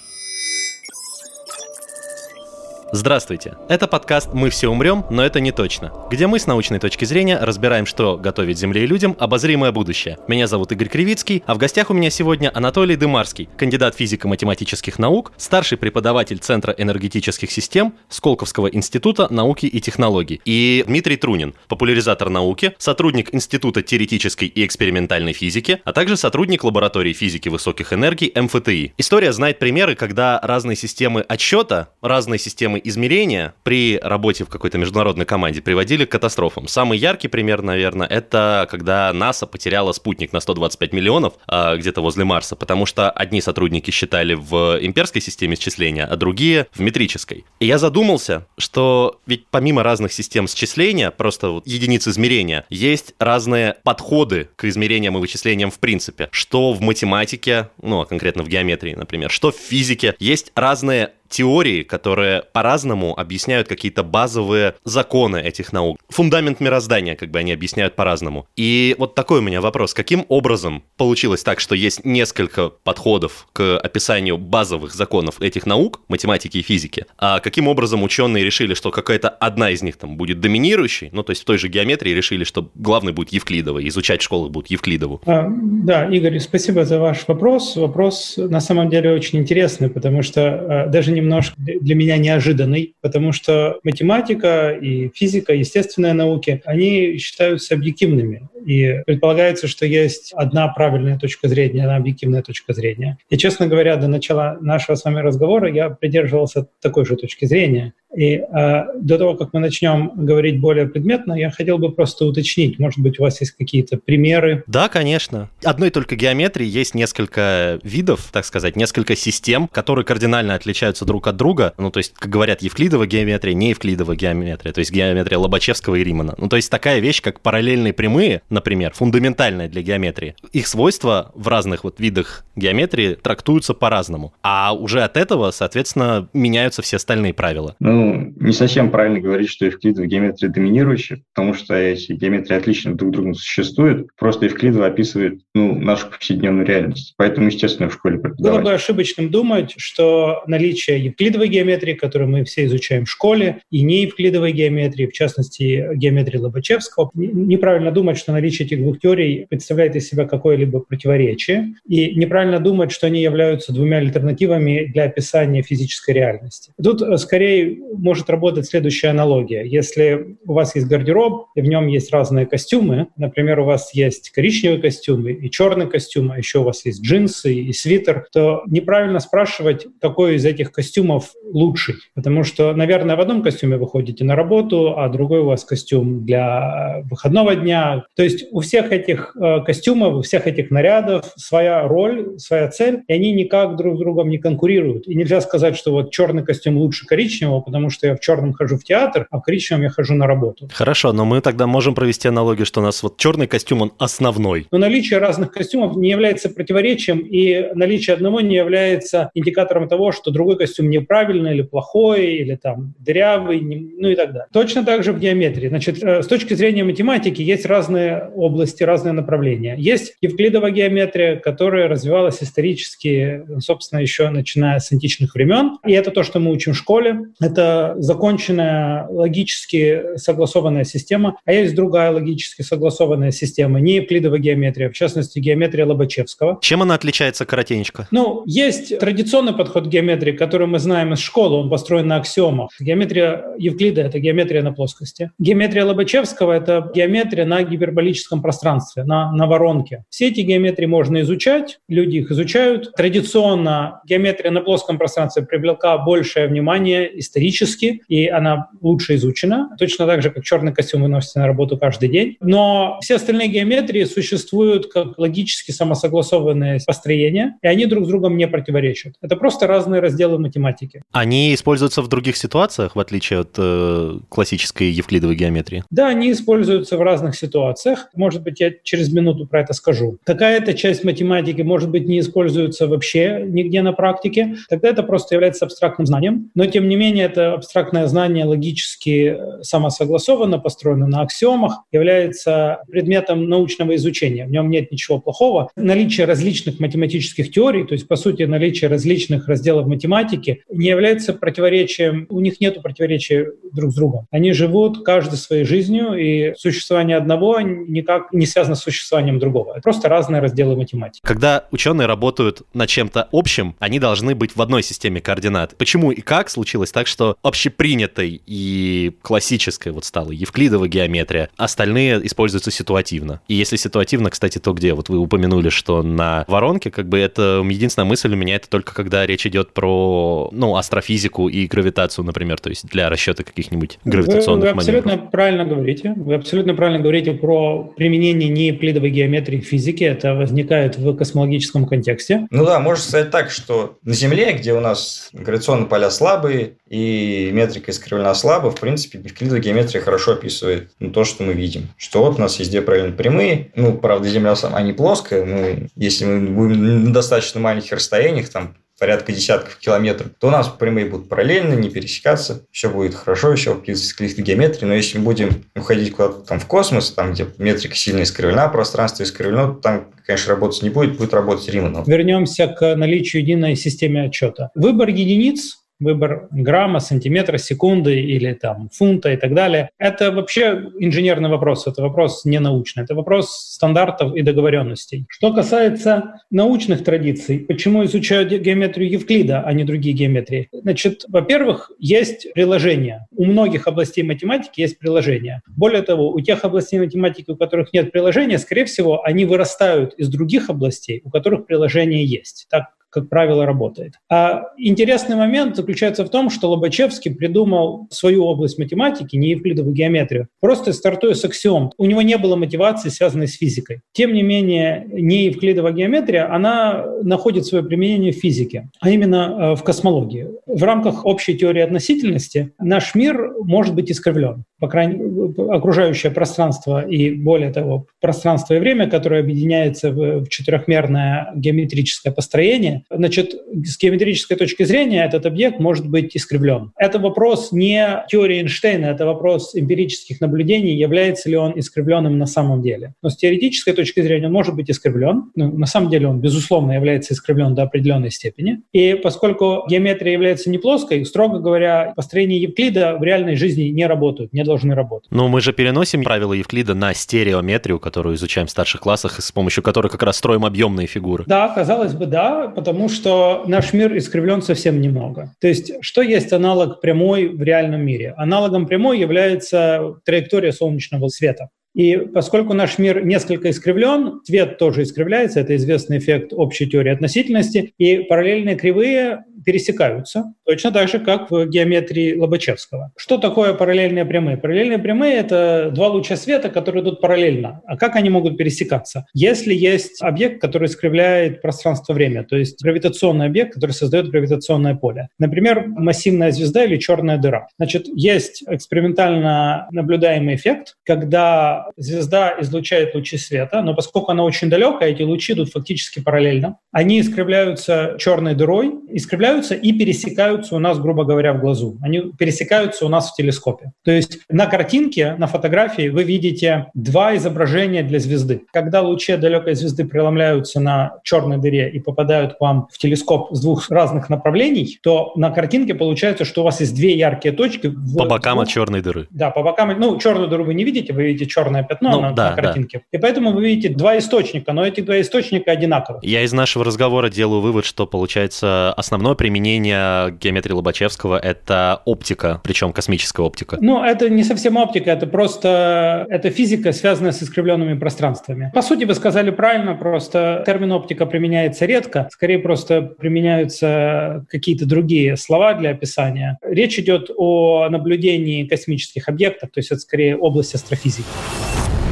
Здравствуйте! 2.96 3.56
Это 3.68 3.88
подкаст 3.88 4.30
«Мы 4.34 4.50
все 4.50 4.70
умрем, 4.70 5.04
но 5.10 5.22
это 5.22 5.42
не 5.42 5.52
точно», 5.52 5.92
где 6.10 6.28
мы 6.28 6.40
с 6.40 6.48
научной 6.48 6.80
точки 6.80 7.04
зрения 7.04 7.38
разбираем, 7.38 7.86
что 7.86 8.16
готовит 8.16 8.58
Земле 8.58 8.86
и 8.86 8.88
людям 8.88 9.18
обозримое 9.20 9.74
будущее. 9.74 10.18
Меня 10.30 10.48
зовут 10.48 10.72
Игорь 10.72 10.88
Кривицкий, 10.88 11.44
а 11.46 11.56
в 11.56 11.58
гостях 11.58 11.90
у 11.90 11.94
меня 11.94 12.10
сегодня 12.10 12.50
Анатолий 12.54 12.96
Дымарский, 12.96 13.50
кандидат 13.58 13.98
физико-математических 13.98 14.98
наук, 14.98 15.34
старший 15.36 15.78
преподаватель 15.78 16.38
Центра 16.38 16.72
энергетических 16.72 17.52
систем 17.52 17.96
Сколковского 18.08 18.68
института 18.68 19.28
науки 19.30 19.66
и 19.66 19.82
технологий, 19.82 20.40
и 20.46 20.86
Дмитрий 20.88 21.18
Трунин, 21.18 21.54
популяризатор 21.68 22.30
науки, 22.30 22.76
сотрудник 22.78 23.36
Института 23.36 23.82
теоретической 23.82 24.48
и 24.48 24.66
экспериментальной 24.66 25.34
физики, 25.34 25.82
а 25.84 25.92
также 25.92 26.16
сотрудник 26.16 26.64
лаборатории 26.64 27.12
физики 27.12 27.50
высоких 27.50 27.92
энергий 27.92 28.32
МФТИ. 28.34 28.94
История 28.98 29.34
знает 29.34 29.60
примеры, 29.60 29.96
когда 29.96 30.40
разные 30.42 30.78
системы 30.78 31.26
отсчета, 31.28 31.90
разные 32.02 32.40
системы 32.40 32.82
измерения 32.88 33.54
при 33.64 33.98
работе 34.02 34.46
в 34.46 34.50
какой-то 34.50 34.78
международной 34.78 35.26
команде 35.26 35.62
приводили 35.62 36.06
к 36.06 36.12
катастрофам. 36.12 36.68
Самый 36.68 36.98
яркий 36.98 37.28
пример, 37.28 37.62
наверное, 37.62 38.08
это 38.08 38.68
когда 38.70 39.12
НАСА 39.14 39.48
потеряла 39.48 39.92
спутник 39.92 40.34
на 40.34 40.40
125 40.40 40.94
миллионов 40.94 41.34
а, 41.48 41.76
где-то 41.76 42.02
возле 42.02 42.24
Марса, 42.24 42.56
потому 42.56 42.86
что 42.86 43.10
одни 43.10 43.42
сотрудники 43.42 43.92
считали 43.92 44.34
в 44.34 44.78
имперской 44.82 45.22
системе 45.22 45.56
счисления, 45.56 46.06
а 46.06 46.16
другие 46.16 46.68
в 46.74 46.80
метрической. 46.80 47.46
И 47.60 47.66
я 47.66 47.78
задумался, 47.78 48.48
что 48.58 49.20
ведь 49.26 49.48
помимо 49.48 49.84
разных 49.84 50.14
систем 50.14 50.48
счисления, 50.48 51.12
просто 51.12 51.50
вот 51.50 51.68
единиц 51.68 52.08
измерения, 52.08 52.66
есть 52.70 53.14
разные 53.20 53.78
подходы 53.84 54.50
к 54.56 54.66
измерениям 54.66 55.18
и 55.18 55.20
вычислениям 55.20 55.72
в 55.72 55.80
принципе. 55.80 56.30
Что 56.32 56.74
в 56.74 56.82
математике, 56.82 57.70
ну, 57.82 58.02
а 58.02 58.06
конкретно 58.06 58.44
в 58.44 58.48
геометрии, 58.48 58.94
например, 58.94 59.32
что 59.32 59.52
в 59.52 59.56
физике. 59.56 60.16
Есть 60.20 60.52
разные 60.56 61.12
теории, 61.30 61.84
которые 61.84 62.44
по-разному 62.54 63.18
объясняют 63.18 63.68
какие-то 63.68 64.04
базовые 64.04 64.76
законы 64.84 65.38
этих 65.42 65.74
наук. 65.74 65.98
Фундамент 66.10 66.60
мироздания, 66.60 67.16
как 67.16 67.32
бы 67.32 67.40
они 67.40 67.52
объясняют 67.52 67.96
по-разному. 67.96 68.48
И 68.56 68.96
вот 68.98 69.16
такой 69.16 69.40
у 69.40 69.42
меня 69.42 69.62
вопрос. 69.62 69.94
Каким 69.94 70.26
образом 70.30 70.84
получилось 70.98 71.44
так, 71.44 71.60
что 71.60 71.76
есть 71.76 72.06
несколько 72.06 72.70
подходов 72.70 73.48
к 73.54 73.78
описанию 73.78 74.38
базовых 74.38 74.94
законов 74.94 75.42
этих 75.42 75.66
наук, 75.66 76.02
математики 76.08 76.58
и 76.58 76.62
физики, 76.62 77.06
а 77.18 77.40
каким 77.40 77.68
образом 77.68 78.04
ученые 78.04 78.44
решили, 78.44 78.74
что 78.74 78.92
какая-то 78.92 79.30
одна 79.30 79.72
из 79.72 79.82
них 79.82 79.98
там 79.98 80.18
будет 80.18 80.40
доминирующей, 80.40 81.10
ну 81.12 81.24
то 81.24 81.32
есть 81.32 81.42
в 81.42 81.46
той 81.46 81.58
же 81.58 81.68
геометрии 81.68 82.12
решили, 82.12 82.44
что 82.44 82.70
главный 82.76 83.14
будет 83.14 83.34
Евклидова, 83.34 83.86
изучать 83.88 84.22
в 84.22 84.24
школах 84.26 84.52
будут 84.52 84.70
Евклидову? 84.70 85.22
А, 85.26 85.48
да, 85.50 86.06
Игорь, 86.10 86.40
спасибо 86.40 86.86
за 86.86 87.00
ваш 87.00 87.28
вопрос. 87.28 87.76
Вопрос 87.76 88.36
на 88.38 88.60
самом 88.60 88.90
деле 88.90 89.12
очень 89.12 89.40
интересный, 89.40 89.90
потому 89.90 90.22
что 90.24 90.42
а, 90.42 90.88
даже 90.88 91.12
немножко 91.26 91.56
для 91.58 91.96
меня 91.96 92.18
неожиданный, 92.18 92.96
потому 93.02 93.32
что 93.32 93.80
математика 93.84 94.70
и 94.70 95.10
физика, 95.14 95.54
естественные 95.54 96.14
науки, 96.14 96.62
они 96.66 97.18
считаются 97.18 97.76
объективными. 97.76 98.48
И 98.66 99.02
предполагается, 99.06 99.68
что 99.68 99.86
есть 99.86 100.34
одна 100.34 100.68
правильная 100.68 101.20
точка 101.20 101.48
зрения, 101.48 101.84
одна 101.84 101.98
объективная 101.98 102.42
точка 102.42 102.74
зрения. 102.74 103.18
И, 103.30 103.38
честно 103.38 103.68
говоря, 103.68 103.96
до 103.96 104.08
начала 104.08 104.58
нашего 104.60 104.96
с 104.96 105.06
вами 105.06 105.20
разговора 105.20 105.72
я 105.72 105.90
придерживался 105.90 106.68
такой 106.82 107.06
же 107.06 107.16
точки 107.16 107.46
зрения. 107.46 107.94
И 108.16 108.38
э, 108.38 108.84
до 109.02 109.18
того, 109.18 109.36
как 109.36 109.54
мы 109.54 109.60
начнем 109.60 110.12
говорить 110.16 110.60
более 110.60 110.88
предметно, 110.88 111.34
я 111.34 111.52
хотел 111.52 111.78
бы 111.78 111.92
просто 111.92 112.26
уточнить, 112.26 112.80
может 112.80 113.00
быть, 113.00 113.20
у 113.20 113.24
вас 113.24 113.42
есть 113.42 113.52
какие-то 113.52 113.98
примеры? 113.98 114.64
Да, 114.68 114.88
конечно. 114.88 115.50
Одной 115.64 115.90
только 115.90 116.16
геометрии 116.16 116.66
есть 116.66 116.96
несколько 116.96 117.80
видов, 117.84 118.30
так 118.32 118.46
сказать, 118.46 118.78
несколько 118.78 119.16
систем, 119.16 119.68
которые 119.68 120.06
кардинально 120.06 120.56
отличаются 120.56 121.04
друг 121.04 121.28
от 121.28 121.36
друга. 121.36 121.74
Ну, 121.78 121.92
то 121.92 121.98
есть, 121.98 122.14
как 122.14 122.30
говорят, 122.30 122.62
евклидовая 122.62 123.08
геометрия, 123.08 123.54
не 123.54 123.70
евклидовая 123.70 124.16
геометрия, 124.16 124.72
то 124.72 124.80
есть 124.80 124.92
геометрия 124.92 125.38
Лобачевского 125.38 125.96
и 125.96 126.04
Римана. 126.04 126.36
Ну, 126.38 126.48
то 126.48 126.56
есть 126.56 126.72
такая 126.72 127.00
вещь, 127.00 127.22
как 127.22 127.42
параллельные 127.42 127.92
прямые, 127.92 128.42
например, 128.56 128.94
фундаментальная 128.94 129.68
для 129.68 129.84
геометрии. 129.84 130.36
Их 130.52 130.66
свойства 130.66 131.32
в 131.36 131.48
разных 131.48 131.84
вот 131.84 132.00
видах 132.00 132.46
геометрии 132.56 133.16
трактуются 133.16 133.74
по-разному. 133.74 134.34
А 134.42 134.74
уже 134.74 135.04
от 135.04 135.18
этого, 135.18 135.52
соответственно, 135.52 136.30
меняются 136.34 136.82
все 136.82 136.96
остальные 136.96 137.34
правила. 137.34 137.76
Ну, 137.80 138.34
не 138.40 138.54
совсем 138.54 138.90
правильно 138.90 139.20
говорить, 139.20 139.50
что 139.50 139.66
Евклидова 139.66 140.06
геометрия 140.06 140.50
доминирующая, 140.50 141.22
потому 141.34 141.54
что 141.54 141.76
эти 141.76 142.14
геометрии 142.14 142.56
отлично 142.56 142.96
друг 142.96 143.12
друга 143.12 143.34
существуют. 143.34 144.08
Просто 144.18 144.46
Евклидова 144.46 144.88
описывает 144.88 145.42
ну, 145.54 145.76
нашу 145.76 146.08
повседневную 146.08 146.66
реальность. 146.66 147.14
Поэтому, 147.18 147.48
естественно, 147.48 147.90
в 147.90 147.94
школе 147.94 148.18
преподавать. 148.18 148.62
Было 148.64 148.72
бы 148.72 148.74
ошибочным 148.74 149.30
думать, 149.30 149.74
что 149.78 150.44
наличие 150.48 151.04
Евклидовой 151.04 151.50
геометрии, 151.50 151.94
которую 151.94 152.30
мы 152.30 152.46
все 152.46 152.66
изучаем 152.66 153.04
в 153.06 153.10
школе, 153.10 153.62
и 153.70 153.82
не 153.82 154.04
Евклидовой 154.04 154.54
геометрии, 154.54 155.08
в 155.08 155.14
частности, 155.14 155.94
геометрии 155.96 156.38
Лобачевского, 156.38 157.12
неправильно 157.14 157.92
думать, 157.92 158.18
что 158.18 158.32
наличие 158.32 158.45
этих 158.46 158.80
двух 158.80 159.00
теорий 159.00 159.46
представляет 159.50 159.96
из 159.96 160.08
себя 160.08 160.26
какое-либо 160.26 160.80
противоречие, 160.80 161.76
и 161.88 162.16
неправильно 162.16 162.60
думать, 162.60 162.92
что 162.92 163.08
они 163.08 163.22
являются 163.22 163.74
двумя 163.74 163.98
альтернативами 163.98 164.86
для 164.86 165.04
описания 165.04 165.62
физической 165.62 166.12
реальности. 166.12 166.72
Тут 166.82 167.02
э, 167.02 167.18
скорее 167.18 167.78
может 167.94 168.30
работать 168.30 168.66
следующая 168.66 169.10
аналогия. 169.10 169.64
Если 169.66 170.38
у 170.46 170.54
вас 170.54 170.76
есть 170.76 170.88
гардероб, 170.88 171.48
и 171.56 171.62
в 171.62 171.66
нем 171.66 171.88
есть 171.88 172.12
разные 172.12 172.46
костюмы, 172.46 173.08
например, 173.18 173.60
у 173.60 173.66
вас 173.66 173.94
есть 173.94 174.30
коричневый 174.32 174.82
костюм 174.82 175.28
и 175.28 175.50
черный 175.50 175.88
костюм, 175.88 176.32
а 176.32 176.38
еще 176.38 176.60
у 176.60 176.64
вас 176.64 176.86
есть 176.86 177.04
джинсы 177.04 177.54
и 177.54 177.74
свитер, 177.74 178.28
то 178.32 178.64
неправильно 178.68 179.20
спрашивать, 179.20 179.88
какой 180.02 180.36
из 180.36 180.46
этих 180.46 180.72
костюмов 180.72 181.34
лучший. 181.44 181.96
Потому 182.14 182.44
что, 182.44 182.74
наверное, 182.74 183.16
в 183.16 183.22
одном 183.22 183.42
костюме 183.42 183.78
вы 183.78 183.88
ходите 183.88 184.24
на 184.24 184.36
работу, 184.36 184.98
а 184.98 185.10
другой 185.10 185.40
у 185.40 185.46
вас 185.46 185.64
костюм 185.64 186.26
для 186.26 187.04
выходного 187.10 187.56
дня. 187.56 188.06
То 188.16 188.24
есть 188.26 188.46
у 188.52 188.60
всех 188.60 188.92
этих 188.92 189.36
э, 189.36 189.62
костюмов, 189.66 190.16
у 190.16 190.22
всех 190.22 190.48
этих 190.48 190.72
нарядов 190.72 191.32
своя 191.36 191.88
роль, 191.88 192.38
своя 192.38 192.68
цель, 192.68 193.04
и 193.08 193.14
они 193.14 193.32
никак 193.34 193.76
друг 193.78 193.96
с 193.96 194.00
другом 194.00 194.30
не 194.30 194.38
конкурируют. 194.38 195.08
И 195.08 195.16
нельзя 195.16 195.42
сказать, 195.42 195.78
что 195.78 195.92
вот 195.92 196.12
черный 196.12 196.44
костюм 196.44 196.78
лучше 196.78 197.06
коричневого, 197.06 197.62
потому 197.62 197.90
что 197.90 198.08
я 198.08 198.16
в 198.16 198.20
черном 198.20 198.54
хожу 198.54 198.78
в 198.78 198.84
театр, 198.84 199.28
а 199.32 199.40
в 199.40 199.42
коричневом 199.42 199.84
я 199.84 199.90
хожу 199.90 200.14
на 200.14 200.28
работу. 200.28 200.68
Хорошо, 200.74 201.14
но 201.14 201.26
мы 201.26 201.42
тогда 201.42 201.68
можем 201.68 201.96
провести 201.96 202.28
аналогию, 202.28 202.66
что 202.66 202.82
у 202.82 202.84
нас 202.84 203.02
вот 203.04 203.18
черный 203.18 203.48
костюм, 203.48 203.82
он 203.82 203.94
основной. 203.98 204.68
Но 204.72 204.78
наличие 204.78 205.20
разных 205.20 205.52
костюмов 205.52 205.96
не 205.96 206.10
является 206.10 206.50
противоречием, 206.50 207.20
и 207.20 207.72
наличие 207.74 208.16
одного 208.16 208.42
не 208.42 208.56
является 208.56 209.30
индикатором 209.34 209.88
того, 209.88 210.12
что 210.12 210.32
другой 210.32 210.58
костюм 210.58 210.90
неправильный 210.90 211.54
или 211.54 211.62
плохой, 211.62 212.26
или 212.36 212.56
там 212.56 212.94
дырявый, 213.00 213.62
ну 213.62 214.10
и 214.10 214.16
так 214.16 214.34
далее. 214.34 214.48
Точно 214.52 214.84
так 214.84 215.04
же 215.04 215.14
в 215.14 215.20
геометрии. 215.20 215.70
Значит, 215.70 216.04
э, 216.04 216.22
с 216.22 216.28
точки 216.28 216.54
зрения 216.54 216.84
математики 216.84 217.42
есть 217.42 217.66
разные 217.66 218.15
области, 218.36 218.84
разные 218.84 219.14
направления. 219.14 219.76
Есть 219.78 220.16
евклидовая 220.22 220.72
геометрия, 220.72 221.38
которая 221.38 221.88
развивалась 221.88 222.42
исторически, 222.42 223.44
собственно, 223.60 224.00
еще 224.00 224.30
начиная 224.30 224.80
с 224.80 224.92
античных 224.92 225.36
времен. 225.36 225.78
И 225.86 225.92
это 225.92 226.12
то, 226.12 226.24
что 226.24 226.40
мы 226.40 226.52
учим 226.52 226.74
в 226.74 226.78
школе. 226.78 227.20
Это 227.42 227.96
законченная 227.98 229.08
логически 229.10 230.18
согласованная 230.18 230.84
система, 230.84 231.38
а 231.46 231.54
есть 231.54 231.76
другая 231.76 232.12
логически 232.12 232.62
согласованная 232.62 233.32
система, 233.32 233.80
не 233.80 233.96
евклидовая 233.96 234.40
геометрия, 234.40 234.90
в 234.90 234.94
частности, 234.94 235.40
геометрия 235.40 235.86
Лобачевского. 235.86 236.60
Чем 236.62 236.82
она 236.82 236.96
отличается 236.96 237.46
коротенько? 237.46 238.08
Ну, 238.12 238.44
есть 238.46 238.98
традиционный 239.00 239.54
подход 239.54 239.86
к 239.86 239.90
геометрии, 239.90 240.32
который 240.32 240.68
мы 240.68 240.80
знаем 240.80 241.14
из 241.14 241.20
школы, 241.20 241.58
он 241.58 241.70
построен 241.70 242.08
на 242.08 242.18
аксиомах. 242.18 242.72
Геометрия 242.80 243.46
Евклида— 243.58 244.02
это 244.04 244.20
геометрия 244.20 244.62
на 244.62 244.74
плоскости. 244.74 245.32
Геометрия 245.40 245.86
Лобачевского— 245.86 246.52
это 246.54 246.92
геометрия 246.94 247.46
на 247.46 247.60
гиперболическом 248.06 248.42
пространстве, 248.42 249.04
на, 249.04 249.32
на 249.32 249.48
воронке. 249.48 250.06
Все 250.10 250.28
эти 250.28 250.42
геометрии 250.42 250.86
можно 250.86 251.22
изучать, 251.22 251.80
люди 251.88 252.18
их 252.18 252.32
изучают. 252.32 252.94
Традиционно 252.96 254.02
геометрия 254.06 254.52
на 254.52 254.62
плоском 254.62 254.98
пространстве 254.98 255.44
привлекла 255.44 255.98
большее 255.98 256.48
внимание 256.48 257.20
исторически 257.20 258.02
и 258.08 258.28
она 258.28 258.70
лучше 258.82 259.16
изучена, 259.16 259.70
точно 259.80 260.06
так 260.06 260.22
же, 260.22 260.30
как 260.30 260.44
черный 260.44 260.74
костюм 260.74 261.04
выносится 261.04 261.40
на 261.40 261.48
работу 261.48 261.78
каждый 261.78 262.10
день. 262.10 262.38
Но 262.40 263.00
все 263.02 263.16
остальные 263.16 263.50
геометрии 263.50 264.04
существуют 264.04 264.92
как 264.92 265.18
логически 265.18 265.72
самосогласованные 265.72 266.80
построения, 266.86 267.58
и 267.62 267.68
они 267.68 267.86
друг 267.86 268.06
с 268.06 268.08
другом 268.08 268.38
не 268.38 268.48
противоречат. 268.48 269.14
Это 269.22 269.36
просто 269.36 269.68
разные 269.68 270.02
разделы 270.02 270.40
математики. 270.40 271.04
Они 271.12 271.54
используются 271.54 272.02
в 272.02 272.08
других 272.08 272.38
ситуациях, 272.38 272.96
в 272.96 273.00
отличие 273.00 273.40
от 273.40 273.56
э, 273.58 274.20
классической 274.30 274.90
евклидовой 274.92 275.36
геометрии? 275.36 275.84
Да, 275.90 276.08
они 276.08 276.32
используются 276.32 276.98
в 276.98 277.02
разных 277.02 277.36
ситуациях. 277.36 277.95
Может 278.16 278.44
быть, 278.44 278.60
я 278.60 278.72
через 278.84 279.12
минуту 279.12 279.48
про 279.48 279.62
это 279.62 279.74
скажу. 279.74 280.18
Какая-то 280.24 280.74
часть 280.74 281.04
математики, 281.04 281.62
может 281.62 281.90
быть, 281.90 282.08
не 282.08 282.20
используется 282.20 282.88
вообще 282.88 283.44
нигде 283.46 283.82
на 283.82 283.94
практике. 283.94 284.56
Тогда 284.70 284.90
это 284.90 285.04
просто 285.04 285.36
является 285.36 285.66
абстрактным 285.66 286.06
знанием. 286.06 286.52
Но, 286.56 286.66
тем 286.66 286.88
не 286.88 286.96
менее, 286.96 287.26
это 287.26 287.54
абстрактное 287.54 288.08
знание 288.08 288.46
логически 288.46 289.36
э, 289.38 289.64
самосогласованно, 289.64 290.60
построено 290.60 291.08
на 291.08 291.22
аксиомах, 291.22 291.84
является 291.92 292.82
предметом 292.90 293.50
научного 293.50 293.96
изучения. 293.96 294.46
В 294.46 294.52
нем 294.52 294.70
нет 294.70 294.92
ничего 294.92 295.20
плохого. 295.20 295.70
Наличие 295.76 296.26
различных 296.26 296.80
математических 296.80 297.52
теорий, 297.52 297.86
то 297.86 297.94
есть, 297.94 298.08
по 298.08 298.16
сути, 298.16 298.44
наличие 298.44 298.90
различных 298.90 299.48
разделов 299.48 299.88
математики, 299.88 300.64
не 300.70 300.88
является 300.88 301.34
противоречием, 301.34 302.28
у 302.30 302.40
них 302.40 302.60
нет 302.60 302.82
противоречия 302.82 303.52
друг 303.74 303.92
с 303.92 303.96
другом. 303.96 304.28
Они 304.32 304.52
живут 304.54 305.04
каждый 305.04 305.36
своей 305.36 305.64
жизнью, 305.64 306.14
и 306.14 306.54
существование 306.56 307.18
одного 307.18 307.60
никак 307.88 308.32
не 308.32 308.46
связано 308.46 308.76
с 308.76 308.82
существованием 308.82 309.40
другого. 309.40 309.74
Это 309.74 309.82
просто 309.82 310.10
разные 310.10 310.42
разделы 310.42 310.76
математики. 310.76 311.22
Когда 311.24 311.66
ученые 311.72 312.08
работают 312.08 312.64
над 312.74 312.90
чем-то 312.90 313.30
общим, 313.32 313.76
они 313.80 314.00
должны 314.00 314.36
быть 314.36 314.56
в 314.56 314.62
одной 314.62 314.84
системе 314.84 315.22
координат. 315.22 315.76
Почему 315.78 316.12
и 316.12 316.22
как 316.22 316.50
случилось 316.50 316.92
так, 316.92 317.08
что 317.08 317.38
общепринятой 317.42 318.42
и 318.46 319.16
классической 319.22 319.92
вот 319.92 320.06
стала 320.06 320.32
евклидовая 320.32 320.90
геометрия, 320.90 321.50
остальные 321.58 322.26
используются 322.26 322.72
ситуативно. 322.72 323.42
И 323.48 323.54
если 323.54 323.76
ситуативно, 323.76 324.30
кстати, 324.30 324.60
то 324.60 324.74
где? 324.74 324.94
Вот 324.94 325.10
вы 325.10 325.18
упомянули, 325.18 325.70
что 325.70 326.04
на 326.04 326.46
воронке, 326.48 326.92
как 326.92 327.10
бы 327.10 327.20
это 327.20 327.64
единственная 327.68 328.08
мысль 328.08 328.34
у 328.34 328.36
меня, 328.36 328.56
это 328.56 328.70
только 328.70 328.94
когда 328.94 329.26
речь 329.26 329.46
идет 329.46 329.74
про, 329.74 330.50
ну, 330.52 330.76
астрофизику 330.76 331.50
и 331.50 331.68
гравитацию, 331.68 332.26
например, 332.26 332.60
то 332.60 332.70
есть 332.70 332.88
для 332.88 333.10
расчета 333.10 333.44
каких-нибудь 333.44 334.00
гравитационных 334.06 334.64
вы, 334.64 334.74
вы 334.74 334.78
абсолютно 334.78 335.12
маневров. 335.12 335.32
правильно 335.32 335.66
говорите. 335.66 336.14
Вы 336.16 336.36
абсолютно 336.36 336.74
правильно 336.74 337.00
говорите 337.00 337.34
про 337.34 337.75
применение 337.84 338.50
неевклидовой 338.50 339.10
геометрии 339.10 339.60
в 339.60 339.66
физике. 339.66 340.06
Это 340.06 340.34
возникает 340.34 340.98
в 340.98 341.16
космологическом 341.16 341.86
контексте. 341.86 342.48
Ну 342.52 342.66
да, 342.66 342.80
можно 342.80 343.04
сказать 343.04 343.32
так, 343.32 343.52
что 343.52 343.98
на 344.04 344.14
Земле, 344.14 344.54
где 344.54 344.74
у 344.74 344.80
нас 344.80 345.30
гравитационные 345.34 345.88
поля 345.88 346.10
слабые 346.10 346.78
и 346.90 347.50
метрика 347.54 347.92
искривлена 347.92 348.34
слабо, 348.34 348.72
в 348.72 348.80
принципе, 348.80 349.20
евклидовая 349.20 349.62
геометрия 349.62 350.02
хорошо 350.02 350.34
описывает 350.34 350.92
ну, 351.00 351.12
то, 351.12 351.24
что 351.24 351.44
мы 351.44 351.54
видим. 351.54 351.90
Что 351.98 352.24
вот 352.24 352.38
у 352.38 352.42
нас 352.42 352.60
везде 352.60 352.82
параллельно 352.82 353.14
прямые. 353.14 353.72
Ну, 353.76 353.98
правда, 353.98 354.28
Земля 354.28 354.56
сама 354.56 354.82
не 354.82 354.94
плоская, 354.94 355.46
но 355.46 355.88
если 355.96 356.26
мы 356.26 356.50
будем 356.50 357.06
на 357.06 357.14
достаточно 357.14 357.60
маленьких 357.60 357.94
расстояниях, 357.94 358.50
там 358.50 358.76
порядка 359.00 359.32
десятков 359.32 359.78
километров, 359.78 360.32
то 360.40 360.48
у 360.48 360.52
нас 360.52 360.68
прямые 360.68 361.08
будут 361.08 361.30
параллельно, 361.30 361.74
не 361.74 361.90
пересекаться, 361.90 362.66
все 362.72 362.90
будет 362.90 363.16
хорошо, 363.16 363.52
еще 363.52 363.74
в 363.74 363.82
геометрии, 363.82 364.86
но 364.86 364.94
если 364.94 365.18
мы 365.18 365.26
будем 365.26 365.64
уходить 365.76 366.12
куда-то 366.14 366.40
там 366.46 366.60
в 366.60 366.66
космос, 366.66 367.12
там, 367.12 367.34
где 367.34 367.48
метрика 367.58 367.96
сильно 367.96 368.24
искривлена, 368.24 368.68
пространство 368.70 369.24
искривлено, 369.24 369.74
там, 369.74 370.12
конечно, 370.26 370.54
работать 370.54 370.82
не 370.84 370.90
будет, 370.90 371.18
будет 371.18 371.34
работать 371.34 371.68
Риман. 371.70 372.04
Вернемся 372.06 372.68
к 372.68 372.96
наличию 372.96 373.42
единой 373.42 373.76
системы 373.76 374.26
отчета. 374.26 374.72
Выбор 374.76 375.10
единиц 375.10 375.85
выбор 376.00 376.48
грамма, 376.52 377.00
сантиметра, 377.00 377.58
секунды 377.58 378.20
или 378.20 378.54
там 378.54 378.90
фунта 378.90 379.32
и 379.32 379.38
так 379.38 379.54
далее. 379.54 379.90
Это 379.98 380.32
вообще 380.32 380.92
инженерный 381.00 381.50
вопрос, 381.50 381.88
это 381.88 382.02
вопрос 382.02 382.46
не 382.46 382.60
научный, 382.60 383.04
это 383.04 383.16
вопрос 383.16 383.52
стандартов 383.52 384.36
и 384.36 384.42
договоренностей. 384.42 385.26
Что 385.30 385.54
касается 385.54 386.42
научных 386.52 387.04
традиций, 387.04 387.60
почему 387.60 388.04
изучают 388.06 388.52
геометрию 388.52 389.10
Евклида, 389.12 389.62
а 389.62 389.74
не 389.74 389.84
другие 389.84 390.16
геометрии? 390.16 390.70
Значит, 390.72 391.26
во-первых, 391.28 391.92
есть 392.00 392.52
приложения. 392.54 393.28
У 393.36 393.46
многих 393.46 393.88
областей 393.88 394.24
математики 394.24 394.82
есть 394.82 395.00
приложения. 395.00 395.62
Более 395.68 396.02
того, 396.02 396.32
у 396.32 396.40
тех 396.42 396.64
областей 396.64 397.00
математики, 397.00 397.52
у 397.52 397.56
которых 397.56 397.94
нет 397.94 398.12
приложения, 398.12 398.58
скорее 398.58 398.86
всего, 398.86 399.24
они 399.24 399.46
вырастают 399.46 400.14
из 400.16 400.30
других 400.30 400.70
областей, 400.70 401.22
у 401.24 401.30
которых 401.30 401.66
приложение 401.66 402.26
есть. 402.26 402.68
Так 402.70 402.86
как 403.16 403.30
правило, 403.30 403.66
работает. 403.66 404.16
А 404.30 404.64
интересный 404.78 405.38
момент 405.38 405.78
заключается 405.78 406.26
в 406.26 406.30
том, 406.30 406.50
что 406.50 406.70
Лобачевский 406.70 407.34
придумал 407.34 408.08
свою 408.12 408.44
область 408.44 408.78
математики, 408.78 409.38
не 409.38 409.52
евклидовую 409.52 409.94
геометрию, 409.94 410.50
просто 410.60 410.92
стартуя 410.92 411.34
с 411.34 411.46
аксиом. 411.46 411.94
У 411.98 412.06
него 412.06 412.22
не 412.22 412.38
было 412.38 412.58
мотивации, 412.58 413.08
связанной 413.08 413.48
с 413.48 413.56
физикой. 413.56 414.02
Тем 414.12 414.34
не 414.34 414.44
менее, 414.44 415.08
не 415.10 415.46
евклидовая 415.46 415.94
геометрия, 415.94 416.54
она 416.54 417.06
находит 417.24 417.66
свое 417.66 417.86
применение 417.86 418.34
в 418.34 418.36
физике, 418.36 418.90
а 419.00 419.10
именно 419.10 419.36
э, 419.36 419.76
в 419.76 419.84
космологии. 419.84 420.48
В 420.66 420.84
рамках 420.84 421.26
общей 421.26 421.58
теории 421.58 421.82
относительности 421.82 422.74
наш 422.80 423.16
мир 423.16 423.54
может 423.62 423.96
быть 423.96 424.12
искривлен. 424.12 424.66
По 424.80 424.88
крайней 424.88 425.22
окружающее 425.70 426.32
пространство 426.32 427.06
и, 427.06 427.32
более 427.32 427.72
того, 427.72 428.08
пространство 428.22 428.74
и 428.74 428.80
время, 428.80 429.10
которое 429.10 429.42
объединяется 429.42 430.12
в 430.12 430.48
четырехмерное 430.48 431.52
геометрическое 431.56 432.34
построение, 432.34 433.04
Значит, 433.10 433.56
с 433.84 433.98
геометрической 433.98 434.58
точки 434.58 434.84
зрения 434.84 435.26
этот 435.26 435.46
объект 435.46 435.80
может 435.80 436.10
быть 436.10 436.36
искривлен. 436.36 436.92
Это 436.98 437.20
вопрос 437.20 437.72
не 437.72 438.24
теории 438.30 438.60
Эйнштейна, 438.60 439.06
это 439.06 439.26
вопрос 439.26 439.76
эмпирических 439.76 440.42
наблюдений, 440.42 440.96
является 440.96 441.50
ли 441.50 441.56
он 441.56 441.74
искривленным 441.76 442.38
на 442.38 442.46
самом 442.46 442.82
деле. 442.82 443.14
Но 443.22 443.30
с 443.30 443.38
теоретической 443.38 443.94
точки 443.94 444.22
зрения 444.22 444.48
он 444.48 444.54
может 444.54 444.76
быть 444.76 444.90
искривлен. 444.90 445.52
Ну, 445.56 445.78
на 445.78 445.86
самом 445.86 446.10
деле 446.10 446.28
он, 446.28 446.42
безусловно, 446.42 446.92
является 446.92 447.34
искривлен 447.34 447.74
до 447.74 447.84
определенной 447.84 448.32
степени. 448.32 448.82
И 448.92 449.14
поскольку 449.16 449.86
геометрия 449.90 450.34
является 450.34 450.70
не 450.70 450.78
плоской, 450.78 451.26
строго 451.26 451.60
говоря, 451.60 452.14
построения 452.16 452.58
Евклида 452.60 453.18
в 453.18 453.24
реальной 453.24 453.56
жизни 453.56 453.84
не 453.84 454.06
работают, 454.06 454.52
не 454.54 454.64
должны 454.66 454.94
работать. 454.96 455.32
Но 455.32 455.48
мы 455.48 455.62
же 455.62 455.72
переносим 455.72 456.24
правила 456.24 456.54
Евклида 456.54 456.96
на 456.96 457.14
стереометрию, 457.14 458.00
которую 458.00 458.36
изучаем 458.36 458.68
в 458.68 458.72
старших 458.72 459.00
классах, 459.00 459.40
с 459.42 459.52
помощью 459.52 459.84
которой 459.84 460.10
как 460.10 460.24
раз 460.24 460.38
строим 460.38 460.66
объемные 460.66 461.08
фигуры. 461.08 461.46
Да, 461.48 461.70
казалось 461.70 462.14
бы, 462.14 462.26
да, 462.26 462.68
потому 462.68 463.06
потому 463.06 463.10
что 463.10 463.64
наш 463.68 463.94
мир 463.94 464.18
искривлен 464.18 464.62
совсем 464.62 465.00
немного. 465.00 465.52
То 465.60 465.68
есть 465.68 465.92
что 466.02 466.22
есть 466.22 466.54
аналог 466.54 467.02
прямой 467.02 467.50
в 467.50 467.62
реальном 467.62 468.02
мире? 468.02 468.34
Аналогом 468.38 468.88
прямой 468.88 469.20
является 469.20 470.16
траектория 470.26 470.72
солнечного 470.72 471.28
света. 471.28 471.70
И 471.94 472.18
поскольку 472.18 472.74
наш 472.74 472.98
мир 472.98 473.24
несколько 473.26 473.70
искривлен, 473.70 474.42
цвет 474.44 474.78
тоже 474.78 475.04
искривляется, 475.04 475.60
это 475.60 475.76
известный 475.76 476.18
эффект 476.18 476.52
общей 476.52 476.90
теории 476.90 477.12
относительности, 477.12 477.94
и 477.98 478.18
параллельные 478.20 478.76
кривые 478.76 479.44
пересекаются, 479.66 480.54
точно 480.66 480.92
так 480.92 481.10
же, 481.10 481.20
как 481.20 481.52
в 481.52 481.68
геометрии 481.68 482.36
Лобачевского. 482.38 483.12
Что 483.18 483.38
такое 483.38 483.74
параллельные 483.74 484.26
прямые? 484.26 484.58
Параллельные 484.58 485.00
прямые— 485.00 485.34
это 485.36 485.92
два 485.94 486.08
луча 486.08 486.36
света, 486.36 486.70
которые 486.70 487.04
идут 487.04 487.22
параллельно. 487.22 487.82
А 487.86 487.98
как 487.98 488.16
они 488.16 488.30
могут 488.30 488.58
пересекаться? 488.58 489.26
Если 489.34 489.74
есть 489.74 490.22
объект, 490.22 490.62
который 490.62 490.86
искривляет 490.88 491.62
пространство-время, 491.62 492.44
то 492.44 492.56
есть 492.56 492.82
гравитационный 492.84 493.48
объект, 493.48 493.74
который 493.74 493.92
создает 493.92 494.30
гравитационное 494.30 494.96
поле. 494.96 495.30
Например, 495.40 495.86
массивная 495.88 496.52
звезда 496.52 496.86
или 496.86 496.98
черная 496.98 497.38
дыра. 497.38 497.68
Значит, 497.78 498.08
есть 498.08 498.64
экспериментально 498.68 499.88
наблюдаемый 499.92 500.56
эффект, 500.56 500.96
когда 501.04 501.88
звезда 501.98 502.56
излучает 502.62 503.16
лучи 503.16 503.38
света, 503.38 503.82
но 503.82 503.96
поскольку 503.96 504.32
она 504.32 504.44
очень 504.44 504.70
далекая, 504.70 505.12
эти 505.12 505.24
лучи 505.24 505.54
идут 505.54 505.72
фактически 505.72 506.22
параллельно. 506.22 506.78
Они 506.92 507.20
искривляются 507.20 508.16
черной 508.20 508.56
дырой, 508.56 508.94
искривляются 509.10 509.55
пересекаются 509.56 509.76
и 509.76 509.92
пересекаются 509.94 510.76
у 510.76 510.80
нас, 510.80 511.00
грубо 511.00 511.24
говоря, 511.24 511.54
в 511.54 511.60
глазу. 511.60 511.98
Они 512.02 512.20
пересекаются 512.38 513.06
у 513.06 513.10
нас 513.10 513.32
в 513.32 513.36
телескопе. 513.36 513.92
То 514.04 514.12
есть 514.12 514.40
на 514.50 514.66
картинке, 514.66 515.36
на 515.38 515.48
фотографии 515.48 516.10
вы 516.10 516.24
видите 516.24 516.88
два 516.94 517.36
изображения 517.36 518.04
для 518.04 518.20
звезды. 518.20 518.64
Когда 518.72 519.02
лучи 519.02 519.36
далекой 519.36 519.76
звезды 519.76 520.06
преломляются 520.06 520.80
на 520.80 521.18
черной 521.24 521.58
дыре 521.58 521.90
и 521.90 522.00
попадают 522.00 522.56
к 522.56 522.62
вам 522.62 522.88
в 522.92 522.98
телескоп 522.98 523.50
с 523.52 523.62
двух 523.62 523.90
разных 523.90 524.30
направлений, 524.30 525.00
то 525.02 525.34
на 525.36 525.52
картинке 525.52 525.94
получается, 525.94 526.46
что 526.46 526.62
у 526.62 526.66
вас 526.66 526.80
есть 526.80 526.96
две 526.96 527.16
яркие 527.18 527.54
точки. 527.54 527.88
В 527.88 528.18
по 528.18 528.26
бокам 528.26 528.60
от 528.60 528.68
черной 528.68 529.02
дыры. 529.02 529.28
Да, 529.30 529.52
по 529.52 529.64
бокам. 529.64 530.00
Ну, 530.00 530.18
черную 530.20 530.48
дыру 530.48 530.64
вы 530.66 530.74
не 530.74 530.84
видите, 530.84 531.14
вы 531.14 531.24
видите 531.24 531.46
черное 531.46 531.84
пятно 531.84 532.12
ну, 532.12 532.22
на, 532.22 532.32
да, 532.32 532.52
на 532.52 532.56
картинке. 532.56 533.00
Да. 533.12 533.18
И 533.18 533.22
поэтому 533.22 533.52
вы 533.52 533.66
видите 533.66 533.90
два 533.90 534.18
источника, 534.18 534.74
но 534.74 534.86
эти 534.86 535.02
два 535.02 535.20
источника 535.22 535.72
одинаковые. 535.72 536.22
Я 536.24 536.42
из 536.44 536.54
нашего 536.54 536.86
разговора 536.86 537.30
делаю 537.30 537.62
вывод, 537.62 537.86
что 537.86 538.06
получается 538.06 538.94
основное 538.94 539.36
применение 539.46 540.36
геометрии 540.42 540.74
Лобачевского— 540.74 541.38
это 541.44 542.02
оптика, 542.06 542.62
причем 542.64 542.92
космическая 542.92 543.44
оптика. 543.44 543.78
Ну, 543.80 544.04
это 544.04 544.28
не 544.28 544.44
совсем 544.44 544.76
оптика, 544.76 545.12
это 545.12 545.28
просто 545.28 546.26
это 546.32 546.50
физика, 546.50 546.92
связанная 546.94 547.32
с 547.32 547.44
искривленными 547.44 547.96
пространствами. 547.96 548.72
По 548.74 548.82
сути, 548.82 549.04
вы 549.04 549.14
сказали 549.14 549.52
правильно, 549.52 549.94
просто 549.94 550.64
термин 550.66 550.94
оптика 550.94 551.28
применяется 551.28 551.86
редко, 551.86 552.28
скорее 552.32 552.58
просто 552.58 553.04
применяются 553.04 554.48
какие-то 554.50 554.88
другие 554.88 555.38
слова 555.38 555.76
для 555.76 555.92
описания. 555.92 556.58
Речь 556.64 556.98
идет 556.98 557.30
о 557.38 557.88
наблюдении 557.90 558.66
космических 558.66 559.30
объектов, 559.30 559.70
то 559.72 559.78
есть 559.80 559.92
это 559.92 560.02
скорее 560.02 560.38
область 560.38 560.74
астрофизики. 560.74 561.28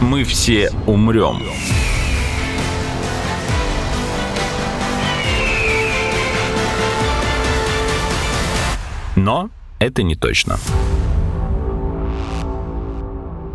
Мы 0.02 0.24
все 0.24 0.70
умрем. 0.86 1.38
Но 9.24 9.50
это 9.80 10.04
не 10.04 10.18
точно. 10.18 10.58